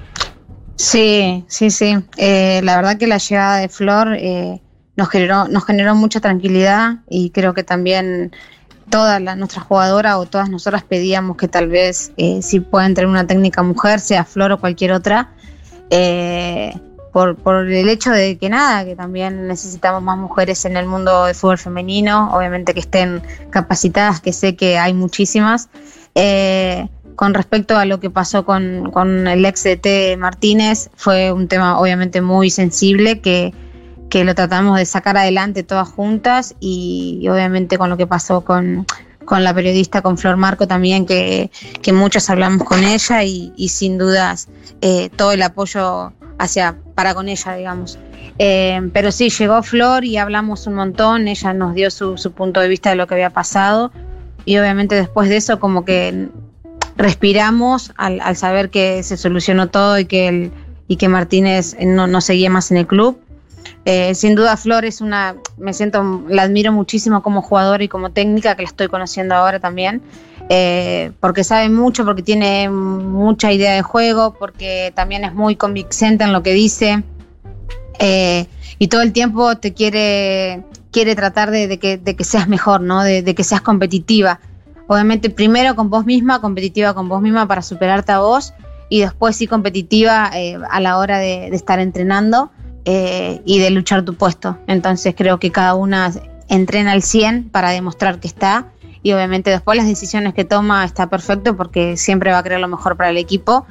Sí, 0.76 1.44
sí, 1.48 1.70
sí. 1.70 1.96
Eh, 2.16 2.60
la 2.62 2.76
verdad 2.76 2.98
que 2.98 3.06
la 3.06 3.18
llegada 3.18 3.56
de 3.56 3.68
Flor 3.68 4.14
eh, 4.14 4.60
nos 4.98 5.08
generó, 5.08 5.46
nos 5.46 5.64
generó 5.64 5.94
mucha 5.94 6.18
tranquilidad 6.18 6.96
y 7.08 7.30
creo 7.30 7.54
que 7.54 7.62
también 7.62 8.32
todas 8.90 9.22
las 9.22 9.36
nuestras 9.36 9.64
jugadoras 9.64 10.16
o 10.16 10.26
todas 10.26 10.50
nosotras 10.50 10.82
pedíamos 10.82 11.36
que 11.36 11.46
tal 11.46 11.68
vez 11.68 12.10
eh, 12.16 12.42
si 12.42 12.58
pueden 12.58 12.94
tener 12.94 13.08
una 13.08 13.24
técnica 13.24 13.62
mujer, 13.62 14.00
sea 14.00 14.24
Flor 14.24 14.50
o 14.50 14.58
cualquier 14.58 14.90
otra, 14.90 15.30
eh, 15.90 16.76
por, 17.12 17.36
por 17.36 17.68
el 17.68 17.88
hecho 17.88 18.10
de 18.10 18.38
que 18.38 18.48
nada, 18.48 18.84
que 18.84 18.96
también 18.96 19.46
necesitamos 19.46 20.02
más 20.02 20.18
mujeres 20.18 20.64
en 20.64 20.76
el 20.76 20.86
mundo 20.86 21.26
del 21.26 21.36
fútbol 21.36 21.58
femenino, 21.58 22.30
obviamente 22.34 22.74
que 22.74 22.80
estén 22.80 23.22
capacitadas, 23.50 24.20
que 24.20 24.32
sé 24.32 24.56
que 24.56 24.78
hay 24.78 24.94
muchísimas. 24.94 25.68
Eh, 26.16 26.88
con 27.14 27.34
respecto 27.34 27.76
a 27.76 27.84
lo 27.84 28.00
que 28.00 28.10
pasó 28.10 28.44
con, 28.44 28.90
con 28.90 29.28
el 29.28 29.44
ex 29.44 29.62
DT 29.62 30.16
Martínez, 30.18 30.90
fue 30.96 31.30
un 31.30 31.46
tema 31.46 31.78
obviamente 31.78 32.20
muy 32.20 32.50
sensible 32.50 33.20
que, 33.20 33.54
que 34.10 34.24
lo 34.24 34.34
tratamos 34.34 34.78
de 34.78 34.86
sacar 34.86 35.16
adelante 35.16 35.62
todas 35.62 35.88
juntas 35.88 36.54
y, 36.60 37.18
y 37.22 37.28
obviamente 37.28 37.78
con 37.78 37.90
lo 37.90 37.96
que 37.96 38.06
pasó 38.06 38.42
con, 38.42 38.86
con 39.24 39.44
la 39.44 39.52
periodista, 39.52 40.00
con 40.02 40.16
Flor 40.16 40.36
Marco 40.36 40.66
también, 40.66 41.04
que, 41.04 41.50
que 41.82 41.92
muchos 41.92 42.30
hablamos 42.30 42.66
con 42.66 42.82
ella 42.82 43.22
y, 43.24 43.52
y 43.56 43.68
sin 43.68 43.98
dudas 43.98 44.48
eh, 44.80 45.10
todo 45.14 45.32
el 45.32 45.42
apoyo 45.42 46.12
hacia 46.38 46.76
para 46.94 47.14
con 47.14 47.28
ella, 47.28 47.54
digamos. 47.54 47.98
Eh, 48.38 48.80
pero 48.92 49.12
sí, 49.12 49.30
llegó 49.30 49.62
Flor 49.62 50.04
y 50.04 50.16
hablamos 50.16 50.66
un 50.66 50.74
montón, 50.74 51.28
ella 51.28 51.52
nos 51.52 51.74
dio 51.74 51.90
su, 51.90 52.16
su 52.16 52.32
punto 52.32 52.60
de 52.60 52.68
vista 52.68 52.90
de 52.90 52.96
lo 52.96 53.06
que 53.06 53.14
había 53.14 53.30
pasado 53.30 53.92
y 54.44 54.56
obviamente 54.56 54.94
después 54.94 55.28
de 55.28 55.36
eso 55.36 55.60
como 55.60 55.84
que 55.84 56.28
respiramos 56.96 57.92
al, 57.96 58.20
al 58.20 58.36
saber 58.36 58.70
que 58.70 59.02
se 59.02 59.16
solucionó 59.16 59.68
todo 59.68 59.98
y 59.98 60.06
que, 60.06 60.28
el, 60.28 60.52
y 60.86 60.96
que 60.96 61.08
Martínez 61.08 61.76
no, 61.80 62.06
no 62.06 62.20
seguía 62.20 62.48
más 62.48 62.70
en 62.70 62.78
el 62.78 62.86
club. 62.86 63.18
Eh, 63.84 64.14
sin 64.14 64.34
duda 64.34 64.56
Flor 64.56 64.84
es 64.84 65.00
una, 65.00 65.36
me 65.56 65.72
siento, 65.72 66.24
la 66.28 66.42
admiro 66.42 66.72
muchísimo 66.72 67.22
como 67.22 67.42
jugadora 67.42 67.82
y 67.82 67.88
como 67.88 68.10
técnica, 68.10 68.54
que 68.54 68.62
la 68.62 68.68
estoy 68.68 68.88
conociendo 68.88 69.34
ahora 69.34 69.60
también, 69.60 70.02
eh, 70.48 71.12
porque 71.20 71.44
sabe 71.44 71.68
mucho, 71.68 72.04
porque 72.04 72.22
tiene 72.22 72.68
mucha 72.68 73.52
idea 73.52 73.74
de 73.74 73.82
juego, 73.82 74.34
porque 74.34 74.92
también 74.94 75.24
es 75.24 75.34
muy 75.34 75.56
convincente 75.56 76.24
en 76.24 76.32
lo 76.32 76.42
que 76.42 76.52
dice 76.52 77.02
eh, 77.98 78.46
y 78.78 78.88
todo 78.88 79.02
el 79.02 79.12
tiempo 79.12 79.56
te 79.56 79.72
quiere, 79.72 80.64
quiere 80.90 81.14
tratar 81.14 81.50
de, 81.50 81.78
que, 81.78 82.24
seas 82.24 82.48
mejor, 82.48 82.80
¿no? 82.80 83.02
de, 83.02 83.34
que 83.34 83.44
seas 83.44 83.60
competitiva 83.60 84.40
obviamente 84.86 85.28
primero 85.28 85.76
con 85.76 85.90
vos 85.90 86.06
misma, 86.06 86.40
competitiva 86.40 86.94
con 86.94 87.08
vos 87.08 87.20
misma 87.20 87.46
para 87.46 87.60
superarte 87.60 88.12
a 88.12 88.20
vos 88.20 88.54
y 88.88 89.00
después 89.00 89.36
sí 89.36 89.46
competitiva 89.46 90.30
a 90.70 90.80
la 90.80 90.96
hora 90.96 91.18
de 91.18 91.48
estar 91.48 91.78
entrenando 91.78 92.50
eh, 92.90 93.42
y 93.44 93.58
de 93.58 93.68
luchar 93.68 94.02
tu 94.02 94.14
puesto. 94.14 94.56
Entonces 94.66 95.14
creo 95.14 95.38
que 95.38 95.52
cada 95.52 95.74
una 95.74 96.10
entrena 96.48 96.92
al 96.92 97.02
100 97.02 97.50
para 97.50 97.68
demostrar 97.68 98.18
que 98.18 98.26
está 98.26 98.68
y 99.02 99.12
obviamente 99.12 99.50
después 99.50 99.76
las 99.76 99.86
decisiones 99.86 100.32
que 100.32 100.44
toma 100.46 100.86
está 100.86 101.08
perfecto 101.10 101.54
porque 101.54 101.98
siempre 101.98 102.32
va 102.32 102.38
a 102.38 102.42
querer 102.42 102.60
lo 102.60 102.68
mejor 102.68 102.96
para 102.96 103.10
el 103.10 103.18
equipo. 103.18 103.66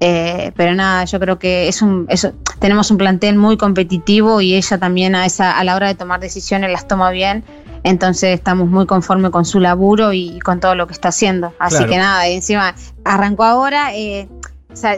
Eh, 0.00 0.50
pero 0.56 0.74
nada, 0.74 1.04
yo 1.04 1.20
creo 1.20 1.38
que 1.38 1.68
es 1.68 1.80
un, 1.80 2.06
eso, 2.08 2.32
tenemos 2.58 2.90
un 2.90 2.98
plantel 2.98 3.36
muy 3.36 3.56
competitivo 3.56 4.40
y 4.40 4.54
ella 4.54 4.78
también 4.78 5.14
a, 5.14 5.26
esa, 5.26 5.56
a 5.56 5.62
la 5.62 5.76
hora 5.76 5.86
de 5.86 5.94
tomar 5.94 6.18
decisiones 6.18 6.68
las 6.72 6.88
toma 6.88 7.10
bien. 7.12 7.44
Entonces 7.84 8.34
estamos 8.34 8.68
muy 8.68 8.84
conformes 8.86 9.30
con 9.30 9.44
su 9.44 9.60
laburo 9.60 10.12
y 10.12 10.40
con 10.40 10.58
todo 10.58 10.74
lo 10.74 10.88
que 10.88 10.92
está 10.92 11.10
haciendo. 11.10 11.54
Así 11.60 11.76
Claro. 11.76 11.92
que 11.92 11.98
nada, 11.98 12.28
y 12.28 12.32
encima 12.34 12.74
arrancó 13.04 13.44
ahora, 13.44 13.94
eh, 13.94 14.28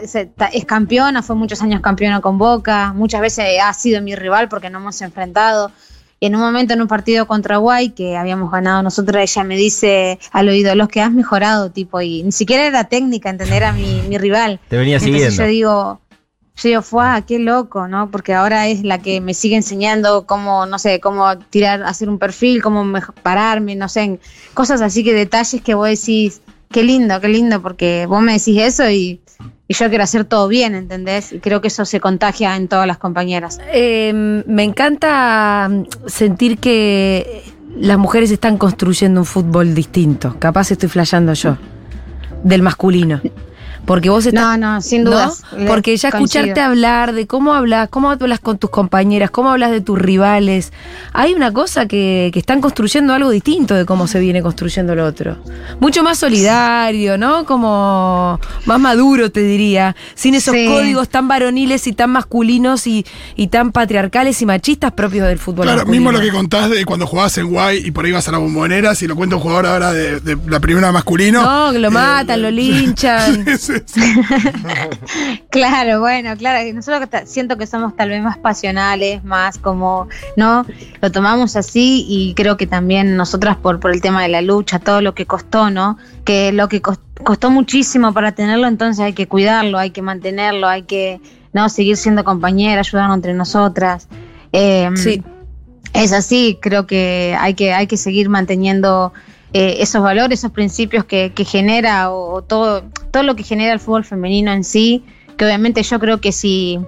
se- 0.07 0.29
es 0.53 0.65
campeona, 0.65 1.21
fue 1.23 1.35
muchos 1.35 1.61
años 1.61 1.81
campeona 1.81 2.21
con 2.21 2.37
Boca, 2.37 2.93
muchas 2.93 3.21
veces 3.21 3.45
ha 3.63 3.73
sido 3.73 4.01
mi 4.01 4.15
rival 4.15 4.49
porque 4.49 4.69
nos 4.69 4.81
hemos 4.81 5.01
enfrentado. 5.01 5.71
Y 6.21 6.25
en 6.25 6.35
un 6.35 6.41
momento 6.41 6.73
en 6.73 6.81
un 6.81 6.87
partido 6.89 7.25
contra 7.27 7.57
Guay 7.57 7.91
que 7.91 8.17
habíamos 8.17 8.51
ganado 8.51 8.83
nosotros, 8.83 9.21
ella 9.21 9.43
me 9.45 9.55
dice 9.55 10.19
al 10.33 10.49
oído, 10.49 10.75
los 10.75 10.89
que 10.89 11.01
has 11.01 11.11
mejorado, 11.13 11.71
tipo, 11.71 12.01
y 12.01 12.23
ni 12.23 12.33
siquiera 12.33 12.65
era 12.67 12.83
técnica 12.83 13.29
entender 13.29 13.63
a 13.63 13.71
mi, 13.71 14.01
mi 14.01 14.17
rival. 14.17 14.59
Te 14.67 14.77
venía 14.77 14.97
Entonces 14.97 15.33
siguiendo. 15.33 15.43
yo 15.43 15.47
digo, 15.49 16.01
yo 16.57 16.67
digo, 16.69 16.81
fue, 16.81 17.05
qué 17.25 17.39
loco, 17.39 17.87
¿no? 17.87 18.11
Porque 18.11 18.33
ahora 18.33 18.67
es 18.67 18.83
la 18.83 18.97
que 18.97 19.21
me 19.21 19.33
sigue 19.33 19.55
enseñando 19.55 20.25
cómo, 20.25 20.65
no 20.65 20.77
sé, 20.77 20.99
cómo 20.99 21.37
tirar, 21.37 21.83
hacer 21.83 22.09
un 22.09 22.19
perfil, 22.19 22.61
cómo 22.61 22.83
pararme, 23.23 23.75
no 23.77 23.87
sé, 23.87 24.19
cosas 24.53 24.81
así 24.81 25.05
que 25.05 25.13
detalles 25.13 25.61
que 25.61 25.73
vos 25.73 25.87
decís, 25.87 26.41
qué 26.71 26.83
lindo, 26.83 27.19
qué 27.19 27.27
lindo, 27.27 27.61
porque 27.61 28.05
vos 28.05 28.21
me 28.21 28.33
decís 28.33 28.57
eso 28.59 28.89
y, 28.89 29.21
yo 29.67 29.87
quiero 29.89 30.03
hacer 30.03 30.25
todo 30.25 30.47
bien, 30.47 30.73
¿entendés? 30.73 31.31
Y 31.31 31.39
creo 31.39 31.61
que 31.61 31.67
eso 31.67 31.85
se 31.85 31.99
contagia 31.99 32.55
en 32.55 32.67
todas 32.67 32.87
las 32.87 32.97
compañeras. 32.97 33.59
Eh, 33.71 34.11
me 34.47 34.63
encanta 34.63 35.69
mm, 35.69 35.83
sentir 36.07 36.57
que 36.57 37.43
las 37.77 37.99
mujeres 37.99 38.31
están 38.31 38.57
construyendo 38.57 39.19
un 39.19 39.25
fútbol 39.27 39.75
distinto. 39.75 40.35
Capaz 40.39 40.71
estoy 40.71 40.89
flasheando 40.89 41.33
yo. 41.33 41.55
Del 42.43 42.63
masculino. 42.63 43.21
Porque 43.85 44.09
vos 44.09 44.25
estás. 44.25 44.43
No, 44.43 44.57
no, 44.75 44.81
sin. 44.81 45.03
Le- 45.05 45.65
Porque 45.67 45.97
ya 45.97 46.11
coincido. 46.11 46.41
escucharte 46.43 46.61
hablar 46.61 47.13
de 47.13 47.25
cómo 47.25 47.53
hablas, 47.55 47.89
cómo 47.89 48.11
hablas 48.11 48.39
con 48.39 48.57
tus 48.59 48.69
compañeras, 48.69 49.31
cómo 49.31 49.49
hablas 49.49 49.71
de 49.71 49.81
tus 49.81 49.97
rivales. 49.97 50.71
Hay 51.13 51.33
una 51.33 51.51
cosa 51.53 51.87
que, 51.87 52.29
que 52.31 52.39
están 52.39 52.61
construyendo 52.61 53.13
algo 53.13 53.31
distinto 53.31 53.73
de 53.73 53.85
cómo 53.85 54.07
se 54.07 54.19
viene 54.19 54.41
construyendo 54.43 54.93
el 54.93 54.99
otro. 54.99 55.37
Mucho 55.79 56.03
más 56.03 56.19
solidario, 56.19 57.17
¿no? 57.17 57.45
Como 57.45 58.39
más 58.65 58.79
maduro, 58.79 59.31
te 59.31 59.41
diría. 59.41 59.95
Sin 60.13 60.35
esos 60.35 60.53
Sí. 60.53 60.67
códigos 60.67 61.09
tan 61.09 61.27
varoniles 61.27 61.87
y 61.87 61.93
tan 61.93 62.11
masculinos 62.11 62.85
y, 62.87 63.05
y 63.35 63.47
tan 63.47 63.71
patriarcales 63.71 64.41
y 64.41 64.45
machistas 64.45 64.91
propios 64.91 65.27
del 65.27 65.39
fútbol. 65.39 65.63
Claro, 65.63 65.77
masculino. 65.79 65.91
mismo 66.03 66.11
lo 66.11 66.19
que 66.23 66.31
contás 66.31 66.69
de 66.69 66.85
cuando 66.85 67.07
jugabas 67.07 67.37
en 67.39 67.47
Guay 67.49 67.85
y 67.87 67.91
por 67.91 68.05
ahí 68.05 68.11
vas 68.11 68.27
a 68.27 68.31
la 68.31 68.37
bombonera, 68.37 68.93
si 68.95 69.07
lo 69.07 69.15
cuenta 69.15 69.35
un 69.37 69.41
jugador 69.41 69.65
ahora 69.65 69.93
de, 69.93 70.19
de 70.19 70.37
la 70.47 70.59
primera 70.59 70.91
masculino. 70.91 71.41
No, 71.43 71.71
que 71.71 71.79
lo 71.79 71.87
eh, 71.87 71.91
matan, 71.91 72.41
lo 72.41 72.51
linchan. 72.59 73.45
sí, 73.45 73.57
sí. 73.57 73.73
Claro, 75.49 75.99
bueno, 75.99 76.35
claro, 76.37 76.71
nosotros 76.73 77.09
siento 77.25 77.57
que 77.57 77.65
somos 77.65 77.95
tal 77.95 78.09
vez 78.09 78.21
más 78.21 78.37
pasionales, 78.37 79.23
más 79.23 79.57
como, 79.57 80.07
¿no? 80.37 80.65
Lo 81.01 81.11
tomamos 81.11 81.55
así 81.55 82.05
y 82.07 82.33
creo 82.35 82.55
que 82.57 82.67
también 82.67 83.15
nosotras 83.17 83.57
por, 83.57 83.79
por 83.79 83.91
el 83.91 84.01
tema 84.01 84.21
de 84.21 84.29
la 84.29 84.41
lucha, 84.41 84.79
todo 84.79 85.01
lo 85.01 85.15
que 85.15 85.25
costó, 85.25 85.69
¿no? 85.69 85.97
Que 86.23 86.51
lo 86.51 86.67
que 86.69 86.81
cos- 86.81 86.99
costó 87.23 87.49
muchísimo 87.49 88.13
para 88.13 88.33
tenerlo, 88.33 88.67
entonces 88.67 89.03
hay 89.03 89.13
que 89.13 89.27
cuidarlo, 89.27 89.77
hay 89.79 89.91
que 89.91 90.01
mantenerlo, 90.01 90.67
hay 90.67 90.83
que, 90.83 91.19
¿no? 91.53 91.67
Seguir 91.69 91.97
siendo 91.97 92.23
compañeras, 92.23 92.87
ayudarnos 92.87 93.17
entre 93.17 93.33
nosotras. 93.33 94.07
Eh, 94.51 94.89
Sí. 94.95 95.23
Es 95.91 96.11
así, 96.13 96.59
creo 96.61 96.85
que 96.85 97.35
hay 97.39 97.55
que, 97.55 97.73
hay 97.73 97.87
que 97.87 97.97
seguir 97.97 98.29
manteniendo 98.29 99.11
eh, 99.53 99.77
esos 99.79 100.01
valores, 100.03 100.39
esos 100.39 100.51
principios 100.51 101.05
que, 101.05 101.33
que 101.33 101.45
genera 101.45 102.11
o, 102.11 102.41
todo, 102.43 102.83
todo 103.11 103.23
lo 103.23 103.35
que 103.35 103.43
genera 103.43 103.73
el 103.73 103.79
fútbol 103.79 104.05
femenino 104.05 104.51
en 104.51 104.63
sí, 104.63 105.03
que 105.37 105.45
obviamente 105.45 105.81
yo 105.81 105.99
creo 105.99 106.21
que 106.21 106.31
si 106.31 106.79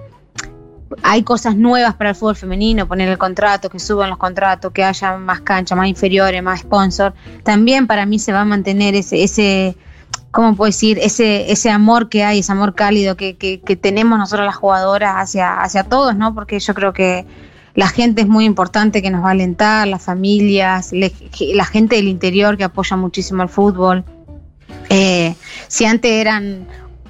hay 1.02 1.22
cosas 1.22 1.56
nuevas 1.56 1.94
para 1.94 2.10
el 2.10 2.16
fútbol 2.16 2.36
femenino, 2.36 2.86
poner 2.86 3.08
el 3.08 3.18
contrato, 3.18 3.68
que 3.68 3.78
suban 3.78 4.10
los 4.10 4.18
contratos, 4.18 4.72
que 4.72 4.84
haya 4.84 5.16
más 5.16 5.40
canchas, 5.40 5.76
más 5.76 5.88
inferiores, 5.88 6.42
más 6.42 6.60
sponsor, 6.60 7.14
también 7.42 7.86
para 7.86 8.06
mí 8.06 8.18
se 8.18 8.32
va 8.32 8.42
a 8.42 8.44
mantener 8.44 8.94
ese, 8.94 9.24
ese 9.24 9.76
¿cómo 10.30 10.54
puedo 10.54 10.68
decir? 10.68 10.98
Ese, 11.00 11.50
ese 11.50 11.70
amor 11.70 12.08
que 12.08 12.24
hay, 12.24 12.40
ese 12.40 12.52
amor 12.52 12.74
cálido 12.74 13.16
que, 13.16 13.36
que, 13.36 13.60
que 13.60 13.76
tenemos 13.76 14.18
nosotros 14.18 14.46
las 14.46 14.56
jugadoras 14.56 15.14
hacia, 15.16 15.60
hacia 15.60 15.84
todos, 15.84 16.14
¿no? 16.16 16.34
Porque 16.34 16.60
yo 16.60 16.74
creo 16.74 16.92
que 16.92 17.26
la 17.74 17.88
gente 17.88 18.22
es 18.22 18.28
muy 18.28 18.44
importante 18.44 19.00
que 19.02 19.10
nos 19.10 19.24
va 19.24 19.28
a 19.28 19.32
alentar, 19.32 19.88
las 19.88 20.02
familias, 20.02 20.92
le- 20.92 21.12
la 21.54 21.64
gente 21.64 21.96
del 21.96 22.08
interior 22.08 22.56
que 22.56 22.64
apoya 22.64 22.96
muchísimo 22.96 23.42
al 23.42 23.48
fútbol. 23.48 24.04
Eh, 24.88 25.34
si 25.68 25.84
antes 25.84 26.10
eran 26.10 26.66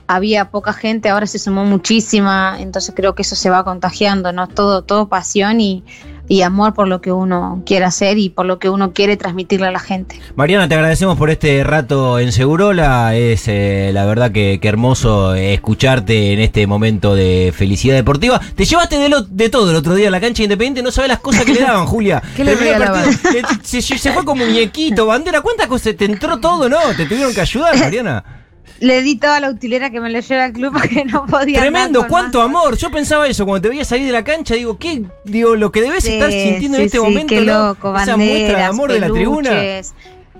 había 0.06 0.50
poca 0.50 0.72
gente, 0.72 1.08
ahora 1.08 1.26
se 1.26 1.38
sumó 1.38 1.64
muchísima, 1.64 2.56
entonces 2.60 2.94
creo 2.94 3.14
que 3.14 3.22
eso 3.22 3.34
se 3.34 3.48
va 3.50 3.64
contagiando, 3.64 4.30
¿no? 4.32 4.46
Todo, 4.46 4.82
todo 4.82 5.08
pasión 5.08 5.60
y, 5.60 5.84
y 6.32 6.40
amor 6.40 6.72
por 6.72 6.88
lo 6.88 7.02
que 7.02 7.12
uno 7.12 7.62
quiere 7.66 7.84
hacer 7.84 8.16
y 8.16 8.30
por 8.30 8.46
lo 8.46 8.58
que 8.58 8.70
uno 8.70 8.92
quiere 8.94 9.18
transmitirle 9.18 9.66
a 9.66 9.70
la 9.70 9.78
gente. 9.80 10.18
Mariana, 10.34 10.66
te 10.66 10.74
agradecemos 10.74 11.18
por 11.18 11.28
este 11.28 11.62
rato 11.62 12.18
en 12.18 12.32
Segurola. 12.32 13.14
Es 13.14 13.44
eh, 13.48 13.90
la 13.92 14.06
verdad 14.06 14.32
que, 14.32 14.58
que 14.58 14.66
hermoso 14.68 15.34
eh, 15.34 15.52
escucharte 15.52 16.32
en 16.32 16.40
este 16.40 16.66
momento 16.66 17.14
de 17.14 17.52
felicidad 17.54 17.96
deportiva. 17.96 18.40
Te 18.56 18.64
llevaste 18.64 18.96
de, 18.98 19.10
lo- 19.10 19.20
de 19.20 19.50
todo 19.50 19.70
el 19.72 19.76
otro 19.76 19.94
día 19.94 20.08
a 20.08 20.10
la 20.10 20.20
cancha 20.22 20.42
independiente. 20.42 20.82
No 20.82 20.90
sabes 20.90 21.08
las 21.10 21.18
cosas 21.20 21.44
que 21.44 21.52
le 21.52 21.60
daban, 21.60 21.84
Julia. 21.92 22.22
¿Qué 22.34 22.44
le 22.44 22.56
partido, 22.56 23.08
se, 23.62 23.82
se 23.82 24.12
fue 24.12 24.24
como 24.24 24.46
muñequito, 24.46 25.04
bandera. 25.04 25.42
¿Cuántas 25.42 25.66
cosas? 25.66 25.94
¿Te 25.96 26.06
entró 26.06 26.38
todo, 26.38 26.66
no? 26.66 26.78
¿Te 26.96 27.04
tuvieron 27.04 27.34
que 27.34 27.42
ayudar, 27.42 27.78
Mariana? 27.78 28.24
Le 28.82 29.00
di 29.00 29.14
toda 29.16 29.38
la 29.38 29.48
utilera 29.48 29.90
que 29.90 30.00
me 30.00 30.10
lo 30.10 30.18
lleva 30.18 30.44
al 30.44 30.52
club 30.52 30.72
porque 30.78 31.04
no 31.04 31.24
podía. 31.26 31.60
Tremendo, 31.60 32.06
cuánto 32.08 32.38
más. 32.38 32.48
amor. 32.48 32.76
Yo 32.76 32.90
pensaba 32.90 33.28
eso 33.28 33.46
cuando 33.46 33.62
te 33.62 33.68
veía 33.68 33.84
salir 33.84 34.06
de 34.06 34.12
la 34.12 34.24
cancha. 34.24 34.54
Digo, 34.54 34.76
¿qué? 34.76 35.04
Digo, 35.24 35.54
lo 35.54 35.70
que 35.70 35.82
debes 35.82 36.02
Sí, 36.02 36.14
estar 36.14 36.32
sintiendo 36.32 36.78
en 36.78 36.84
este 36.84 36.98
sí, 36.98 37.02
momento, 37.04 37.28
Qué 37.34 37.42
¿no? 37.42 37.68
loco, 37.68 37.96
Esa 37.96 38.16
muestra 38.16 38.58
de 38.58 38.64
amor 38.64 38.92
de 38.92 38.98
la 39.00 39.08
tribuna. 39.08 39.50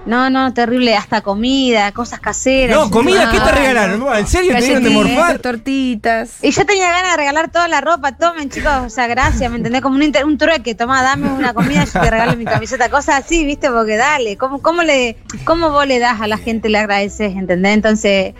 No, 0.04 0.30
no, 0.30 0.52
terrible, 0.52 0.96
hasta 0.96 1.20
comida, 1.20 1.92
cosas 1.92 2.18
caseras. 2.18 2.76
No, 2.76 2.90
comida, 2.90 3.30
¿qué 3.30 3.38
te 3.38 3.52
regalaron? 3.52 4.00
no. 4.00 4.12
¿En 4.14 4.26
serio 4.26 4.52
te 4.56 4.62
dieron 4.64 4.82
de 4.82 4.90
morfar? 4.90 5.38
tortitas. 5.38 6.38
Y 6.42 6.50
yo 6.50 6.66
tenía 6.66 6.90
ganas 6.90 7.12
de 7.12 7.16
regalar 7.18 7.50
toda 7.52 7.68
la 7.68 7.80
ropa, 7.80 8.12
tomen 8.16 8.50
chicos, 8.50 8.72
o 8.84 8.90
sea, 8.90 9.06
gracias, 9.06 9.48
¿me 9.50 9.58
entendés? 9.58 9.80
Como 9.80 9.94
un, 9.96 10.02
inter- 10.02 10.24
un 10.24 10.36
trueque, 10.38 10.74
tomá, 10.74 11.02
dame 11.02 11.28
una 11.30 11.54
comida, 11.54 11.84
yo 11.84 12.00
te 12.00 12.10
regalo 12.10 12.36
mi 12.36 12.44
camiseta, 12.44 12.88
cosas 12.90 13.24
así, 13.24 13.44
¿viste? 13.44 13.70
Porque 13.70 13.96
dale, 13.96 14.36
¿cómo, 14.36 14.60
cómo, 14.60 14.82
le, 14.82 15.16
¿cómo 15.44 15.70
vos 15.70 15.86
le 15.86 16.00
das 16.00 16.20
a 16.20 16.26
la 16.26 16.36
gente, 16.38 16.68
le 16.68 16.78
agradeces, 16.78 17.36
¿entendés? 17.36 17.74
Entonces, 17.74 18.34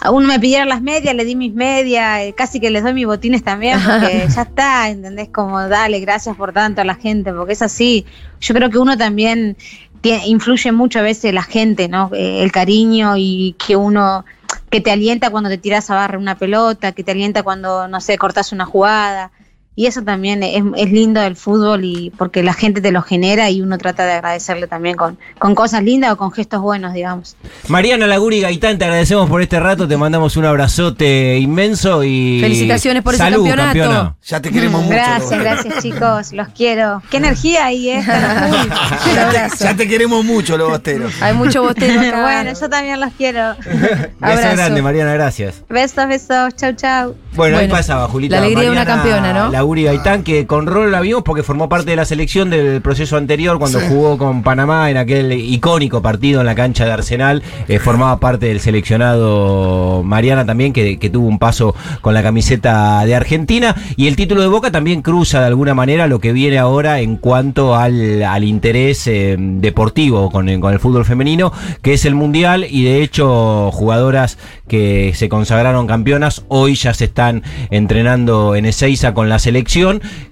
a 0.00 0.10
uno 0.10 0.26
me 0.26 0.40
pidieron 0.40 0.68
las 0.68 0.80
medias, 0.82 1.14
le 1.14 1.24
di 1.26 1.36
mis 1.36 1.52
medias, 1.52 2.20
eh, 2.20 2.34
casi 2.36 2.60
que 2.60 2.70
les 2.70 2.82
doy 2.82 2.94
mis 2.94 3.06
botines 3.06 3.44
también, 3.44 3.78
porque 3.84 4.26
ya 4.34 4.42
está, 4.42 4.88
¿entendés? 4.88 5.28
Como 5.28 5.68
dale, 5.68 6.00
gracias 6.00 6.34
por 6.36 6.52
tanto 6.54 6.80
a 6.80 6.84
la 6.84 6.94
gente, 6.94 7.32
porque 7.32 7.52
es 7.52 7.62
así. 7.62 8.06
Yo 8.40 8.54
creo 8.54 8.70
que 8.70 8.78
uno 8.78 8.96
también 8.98 9.56
tie- 10.04 10.26
influye 10.26 10.70
mucho 10.70 10.98
a 10.98 11.02
veces 11.02 11.32
la 11.32 11.42
gente, 11.42 11.88
¿no? 11.88 12.10
Eh, 12.12 12.42
el 12.42 12.52
cariño 12.52 13.14
y 13.16 13.56
que 13.64 13.74
uno 13.74 14.24
que 14.70 14.80
te 14.80 14.90
alienta 14.90 15.30
cuando 15.30 15.48
te 15.48 15.58
tiras 15.58 15.88
a 15.90 15.94
barrer 15.94 16.18
una 16.18 16.36
pelota, 16.36 16.92
que 16.92 17.02
te 17.02 17.12
alienta 17.12 17.42
cuando, 17.42 17.88
no 17.88 18.00
sé, 18.00 18.18
cortas 18.18 18.52
una 18.52 18.66
jugada. 18.66 19.30
Y 19.76 19.86
eso 19.86 20.02
también 20.02 20.42
es, 20.42 20.62
es 20.76 20.92
lindo 20.92 21.20
del 21.20 21.34
fútbol 21.36 21.84
y 21.84 22.10
porque 22.16 22.42
la 22.44 22.52
gente 22.54 22.80
te 22.80 22.92
lo 22.92 23.02
genera 23.02 23.50
y 23.50 23.60
uno 23.60 23.76
trata 23.76 24.04
de 24.06 24.12
agradecerle 24.12 24.66
también 24.68 24.96
con, 24.96 25.18
con 25.38 25.54
cosas 25.56 25.82
lindas 25.82 26.12
o 26.12 26.16
con 26.16 26.30
gestos 26.30 26.60
buenos, 26.60 26.94
digamos. 26.94 27.36
Mariana 27.68 28.06
Laguri 28.06 28.40
Gaitán, 28.40 28.78
te 28.78 28.84
agradecemos 28.84 29.28
por 29.28 29.42
este 29.42 29.58
rato, 29.58 29.88
te 29.88 29.96
mandamos 29.96 30.36
un 30.36 30.44
abrazote 30.44 31.38
inmenso 31.38 32.04
y. 32.04 32.38
Felicitaciones 32.40 33.02
por 33.02 33.14
ese 33.14 33.24
Salud, 33.24 33.46
campeonato. 33.48 33.78
campeona. 33.80 34.16
Ya 34.24 34.40
te 34.40 34.50
queremos 34.50 34.82
mucho. 34.82 34.94
Gracias, 34.94 35.40
gracias 35.40 35.82
chicos, 35.82 36.32
los 36.32 36.48
quiero. 36.48 37.02
Qué 37.10 37.16
energía 37.16 37.64
ahí, 37.66 37.90
¿eh? 37.90 38.00
Un 39.12 39.18
abrazo. 39.18 39.64
Ya 39.64 39.74
te 39.76 39.88
queremos 39.88 40.24
mucho, 40.24 40.56
los 40.56 40.70
bosteros. 40.70 41.12
Hay 41.20 41.34
mucho 41.34 41.62
bostero 41.62 42.00
acá. 42.00 42.22
bueno, 42.22 42.52
yo 42.58 42.68
también 42.68 43.00
los 43.00 43.12
quiero. 43.14 43.56
Beso 43.64 44.08
Abrazo. 44.20 44.56
grande, 44.56 44.82
Mariana, 44.82 45.14
gracias. 45.14 45.62
Besos, 45.68 46.06
besos, 46.08 46.54
chau, 46.56 46.72
chau. 46.74 47.14
Bueno, 47.34 47.56
ahí 47.58 47.64
Bueno, 47.64 47.74
pasaba, 47.74 48.06
Julita. 48.08 48.36
la 48.36 48.42
alegría 48.42 48.64
de 48.64 48.70
una 48.70 48.84
Mariana 48.84 49.02
campeona, 49.02 49.32
¿no? 49.32 49.63
Laguri 49.64 49.84
Gaitán, 49.84 50.24
que 50.24 50.46
con 50.46 50.66
rol 50.66 50.92
la 50.92 51.00
vimos 51.00 51.22
porque 51.22 51.42
formó 51.42 51.70
parte 51.70 51.88
de 51.92 51.96
la 51.96 52.04
selección 52.04 52.50
del 52.50 52.82
proceso 52.82 53.16
anterior 53.16 53.58
cuando 53.58 53.80
Sí. 53.80 53.86
jugó 53.88 54.18
con 54.18 54.42
Panamá 54.42 54.90
en 54.90 54.98
aquel 54.98 55.32
icónico 55.32 56.02
partido 56.02 56.40
en 56.40 56.46
la 56.46 56.54
cancha 56.54 56.84
de 56.84 56.92
Arsenal. 56.92 57.42
Eh, 57.66 57.78
formaba 57.78 58.20
parte 58.20 58.44
del 58.44 58.60
seleccionado 58.60 60.02
Mariana 60.04 60.44
también, 60.44 60.74
que, 60.74 60.98
que 60.98 61.08
tuvo 61.08 61.28
un 61.28 61.38
paso 61.38 61.74
con 62.02 62.12
la 62.12 62.22
camiseta 62.22 63.06
de 63.06 63.14
Argentina. 63.14 63.74
Y 63.96 64.06
el 64.06 64.16
título 64.16 64.42
de 64.42 64.48
Boca 64.48 64.70
también 64.70 65.00
cruza 65.00 65.40
de 65.40 65.46
alguna 65.46 65.72
manera 65.72 66.08
lo 66.08 66.18
que 66.18 66.34
viene 66.34 66.58
ahora 66.58 67.00
en 67.00 67.16
cuanto 67.16 67.74
al, 67.74 68.22
al 68.22 68.44
interés 68.44 69.06
eh, 69.06 69.36
deportivo 69.38 70.30
con 70.30 70.50
el, 70.50 70.60
con 70.60 70.74
el 70.74 70.78
fútbol 70.78 71.06
femenino, 71.06 71.54
que 71.80 71.94
es 71.94 72.04
el 72.04 72.14
Mundial. 72.14 72.66
Y 72.68 72.84
de 72.84 73.02
hecho, 73.02 73.70
jugadoras 73.72 74.36
que 74.68 75.12
se 75.14 75.30
consagraron 75.30 75.86
campeonas 75.86 76.44
hoy 76.48 76.74
ya 76.74 76.92
se 76.92 77.06
están 77.06 77.42
entrenando 77.70 78.56
en 78.56 78.66
Ezeiza 78.66 79.14
con 79.14 79.30
la 79.30 79.38
selección. 79.38 79.53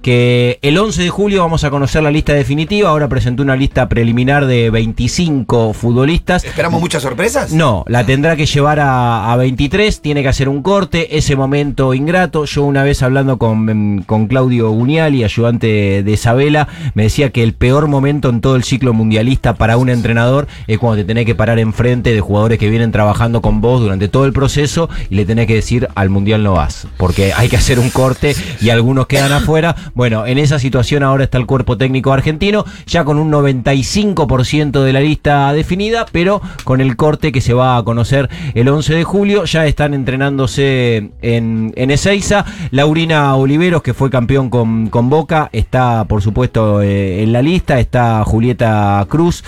Que 0.00 0.58
el 0.62 0.78
11 0.78 1.02
de 1.02 1.08
julio 1.10 1.42
vamos 1.42 1.64
a 1.64 1.70
conocer 1.70 2.02
la 2.02 2.10
lista 2.10 2.32
definitiva. 2.32 2.88
Ahora 2.88 3.08
presentó 3.08 3.42
una 3.42 3.56
lista 3.56 3.88
preliminar 3.88 4.46
de 4.46 4.70
25 4.70 5.72
futbolistas. 5.72 6.44
¿Esperamos 6.44 6.80
muchas 6.80 7.02
sorpresas? 7.02 7.52
No, 7.52 7.84
la 7.86 8.04
tendrá 8.04 8.36
que 8.36 8.46
llevar 8.46 8.80
a, 8.80 9.32
a 9.32 9.36
23, 9.36 10.00
tiene 10.00 10.22
que 10.22 10.28
hacer 10.28 10.48
un 10.48 10.62
corte, 10.62 11.16
ese 11.16 11.36
momento 11.36 11.94
ingrato. 11.94 12.44
Yo 12.44 12.64
una 12.64 12.82
vez 12.82 13.02
hablando 13.02 13.38
con, 13.38 14.02
con 14.06 14.26
Claudio 14.26 14.70
Guniali, 14.70 15.24
ayudante 15.24 16.02
de 16.02 16.12
Isabela, 16.12 16.68
me 16.94 17.04
decía 17.04 17.30
que 17.30 17.42
el 17.42 17.54
peor 17.54 17.88
momento 17.88 18.28
en 18.28 18.40
todo 18.40 18.56
el 18.56 18.64
ciclo 18.64 18.92
mundialista 18.92 19.54
para 19.54 19.76
un 19.76 19.88
entrenador 19.88 20.46
es 20.66 20.78
cuando 20.78 20.96
te 20.96 21.04
tenés 21.04 21.26
que 21.26 21.34
parar 21.34 21.58
enfrente 21.58 22.12
de 22.12 22.20
jugadores 22.20 22.58
que 22.58 22.70
vienen 22.70 22.92
trabajando 22.92 23.42
con 23.42 23.60
vos 23.60 23.80
durante 23.80 24.08
todo 24.08 24.24
el 24.24 24.32
proceso 24.32 24.88
y 25.10 25.16
le 25.16 25.24
tenés 25.24 25.46
que 25.46 25.54
decir 25.54 25.88
al 25.94 26.10
mundial 26.10 26.42
no 26.42 26.54
vas, 26.54 26.86
porque 26.96 27.32
hay 27.32 27.48
que 27.48 27.56
hacer 27.56 27.78
un 27.78 27.90
corte 27.90 28.34
y 28.60 28.70
algunos 28.70 29.06
quedan 29.12 29.32
afuera. 29.32 29.76
Bueno, 29.94 30.24
en 30.26 30.38
esa 30.38 30.58
situación 30.58 31.02
ahora 31.02 31.24
está 31.24 31.36
el 31.36 31.44
cuerpo 31.44 31.76
técnico 31.76 32.14
argentino, 32.14 32.64
ya 32.86 33.04
con 33.04 33.18
un 33.18 33.30
95% 33.30 34.82
de 34.82 34.92
la 34.94 35.00
lista 35.00 35.52
definida, 35.52 36.06
pero 36.10 36.40
con 36.64 36.80
el 36.80 36.96
corte 36.96 37.30
que 37.30 37.42
se 37.42 37.52
va 37.52 37.76
a 37.76 37.82
conocer 37.82 38.30
el 38.54 38.68
11 38.70 38.94
de 38.94 39.04
julio. 39.04 39.44
Ya 39.44 39.66
están 39.66 39.92
entrenándose 39.92 41.10
en, 41.20 41.74
en 41.76 41.90
Ezeiza. 41.90 42.46
Laurina 42.70 43.34
Oliveros, 43.36 43.82
que 43.82 43.92
fue 43.92 44.08
campeón 44.08 44.48
con, 44.48 44.86
con 44.88 45.10
Boca, 45.10 45.50
está 45.52 46.04
por 46.06 46.22
supuesto 46.22 46.80
eh, 46.80 47.22
en 47.22 47.34
la 47.34 47.42
lista. 47.42 47.78
Está 47.80 48.24
Julieta 48.24 49.04
Cruz, 49.10 49.44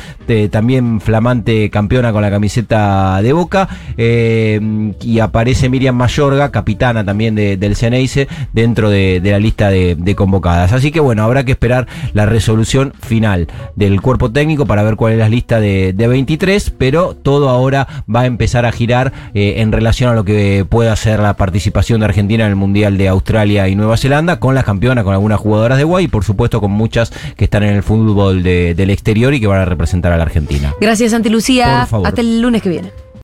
también 0.50 1.00
flamante 1.00 1.70
campeona 1.70 2.12
con 2.12 2.20
la 2.20 2.30
camiseta 2.30 3.22
de 3.22 3.32
Boca. 3.32 3.66
Eh, 3.96 4.92
y 5.00 5.20
aparece 5.20 5.70
Miriam 5.70 5.96
Mayorga, 5.96 6.50
capitana 6.50 7.02
también 7.02 7.34
de- 7.34 7.56
del 7.56 7.76
Ceneice, 7.76 8.28
dentro 8.52 8.90
de, 8.90 9.20
de 9.20 9.30
la 9.30 9.38
lista. 9.38 9.53
Lista 9.54 9.70
de, 9.70 9.94
de 9.94 10.14
convocadas. 10.16 10.72
Así 10.72 10.90
que 10.90 10.98
bueno, 10.98 11.22
habrá 11.22 11.44
que 11.44 11.52
esperar 11.52 11.86
la 12.12 12.26
resolución 12.26 12.92
final 13.00 13.46
del 13.76 14.00
cuerpo 14.00 14.32
técnico 14.32 14.66
para 14.66 14.82
ver 14.82 14.96
cuál 14.96 15.12
es 15.12 15.18
la 15.20 15.28
lista 15.28 15.60
de, 15.60 15.92
de 15.92 16.08
23, 16.08 16.70
pero 16.76 17.14
todo 17.14 17.48
ahora 17.48 17.86
va 18.12 18.22
a 18.22 18.26
empezar 18.26 18.66
a 18.66 18.72
girar 18.72 19.12
eh, 19.32 19.54
en 19.58 19.70
relación 19.70 20.10
a 20.10 20.14
lo 20.14 20.24
que 20.24 20.66
pueda 20.68 20.94
ser 20.96 21.20
la 21.20 21.34
participación 21.36 22.00
de 22.00 22.06
Argentina 22.06 22.44
en 22.44 22.50
el 22.50 22.56
Mundial 22.56 22.98
de 22.98 23.06
Australia 23.08 23.68
y 23.68 23.76
Nueva 23.76 23.96
Zelanda, 23.96 24.40
con 24.40 24.56
las 24.56 24.64
campeonas, 24.64 25.04
con 25.04 25.12
algunas 25.12 25.38
jugadoras 25.38 25.78
de 25.78 25.84
Guay 25.84 26.06
y 26.06 26.08
por 26.08 26.24
supuesto 26.24 26.60
con 26.60 26.72
muchas 26.72 27.12
que 27.36 27.44
están 27.44 27.62
en 27.62 27.76
el 27.76 27.84
fútbol 27.84 28.42
de- 28.42 28.74
del 28.74 28.90
exterior 28.90 29.32
y 29.34 29.40
que 29.40 29.46
van 29.46 29.60
a 29.60 29.64
representar 29.66 30.12
a 30.12 30.16
la 30.16 30.24
Argentina. 30.24 30.74
Gracias, 30.80 31.12
Santi 31.12 31.28
Lucía. 31.28 31.80
Por 31.82 31.88
favor. 31.88 32.06
Hasta 32.08 32.20
el 32.22 32.40
lunes 32.40 32.60
que 32.60 32.70
viene. 32.70 33.04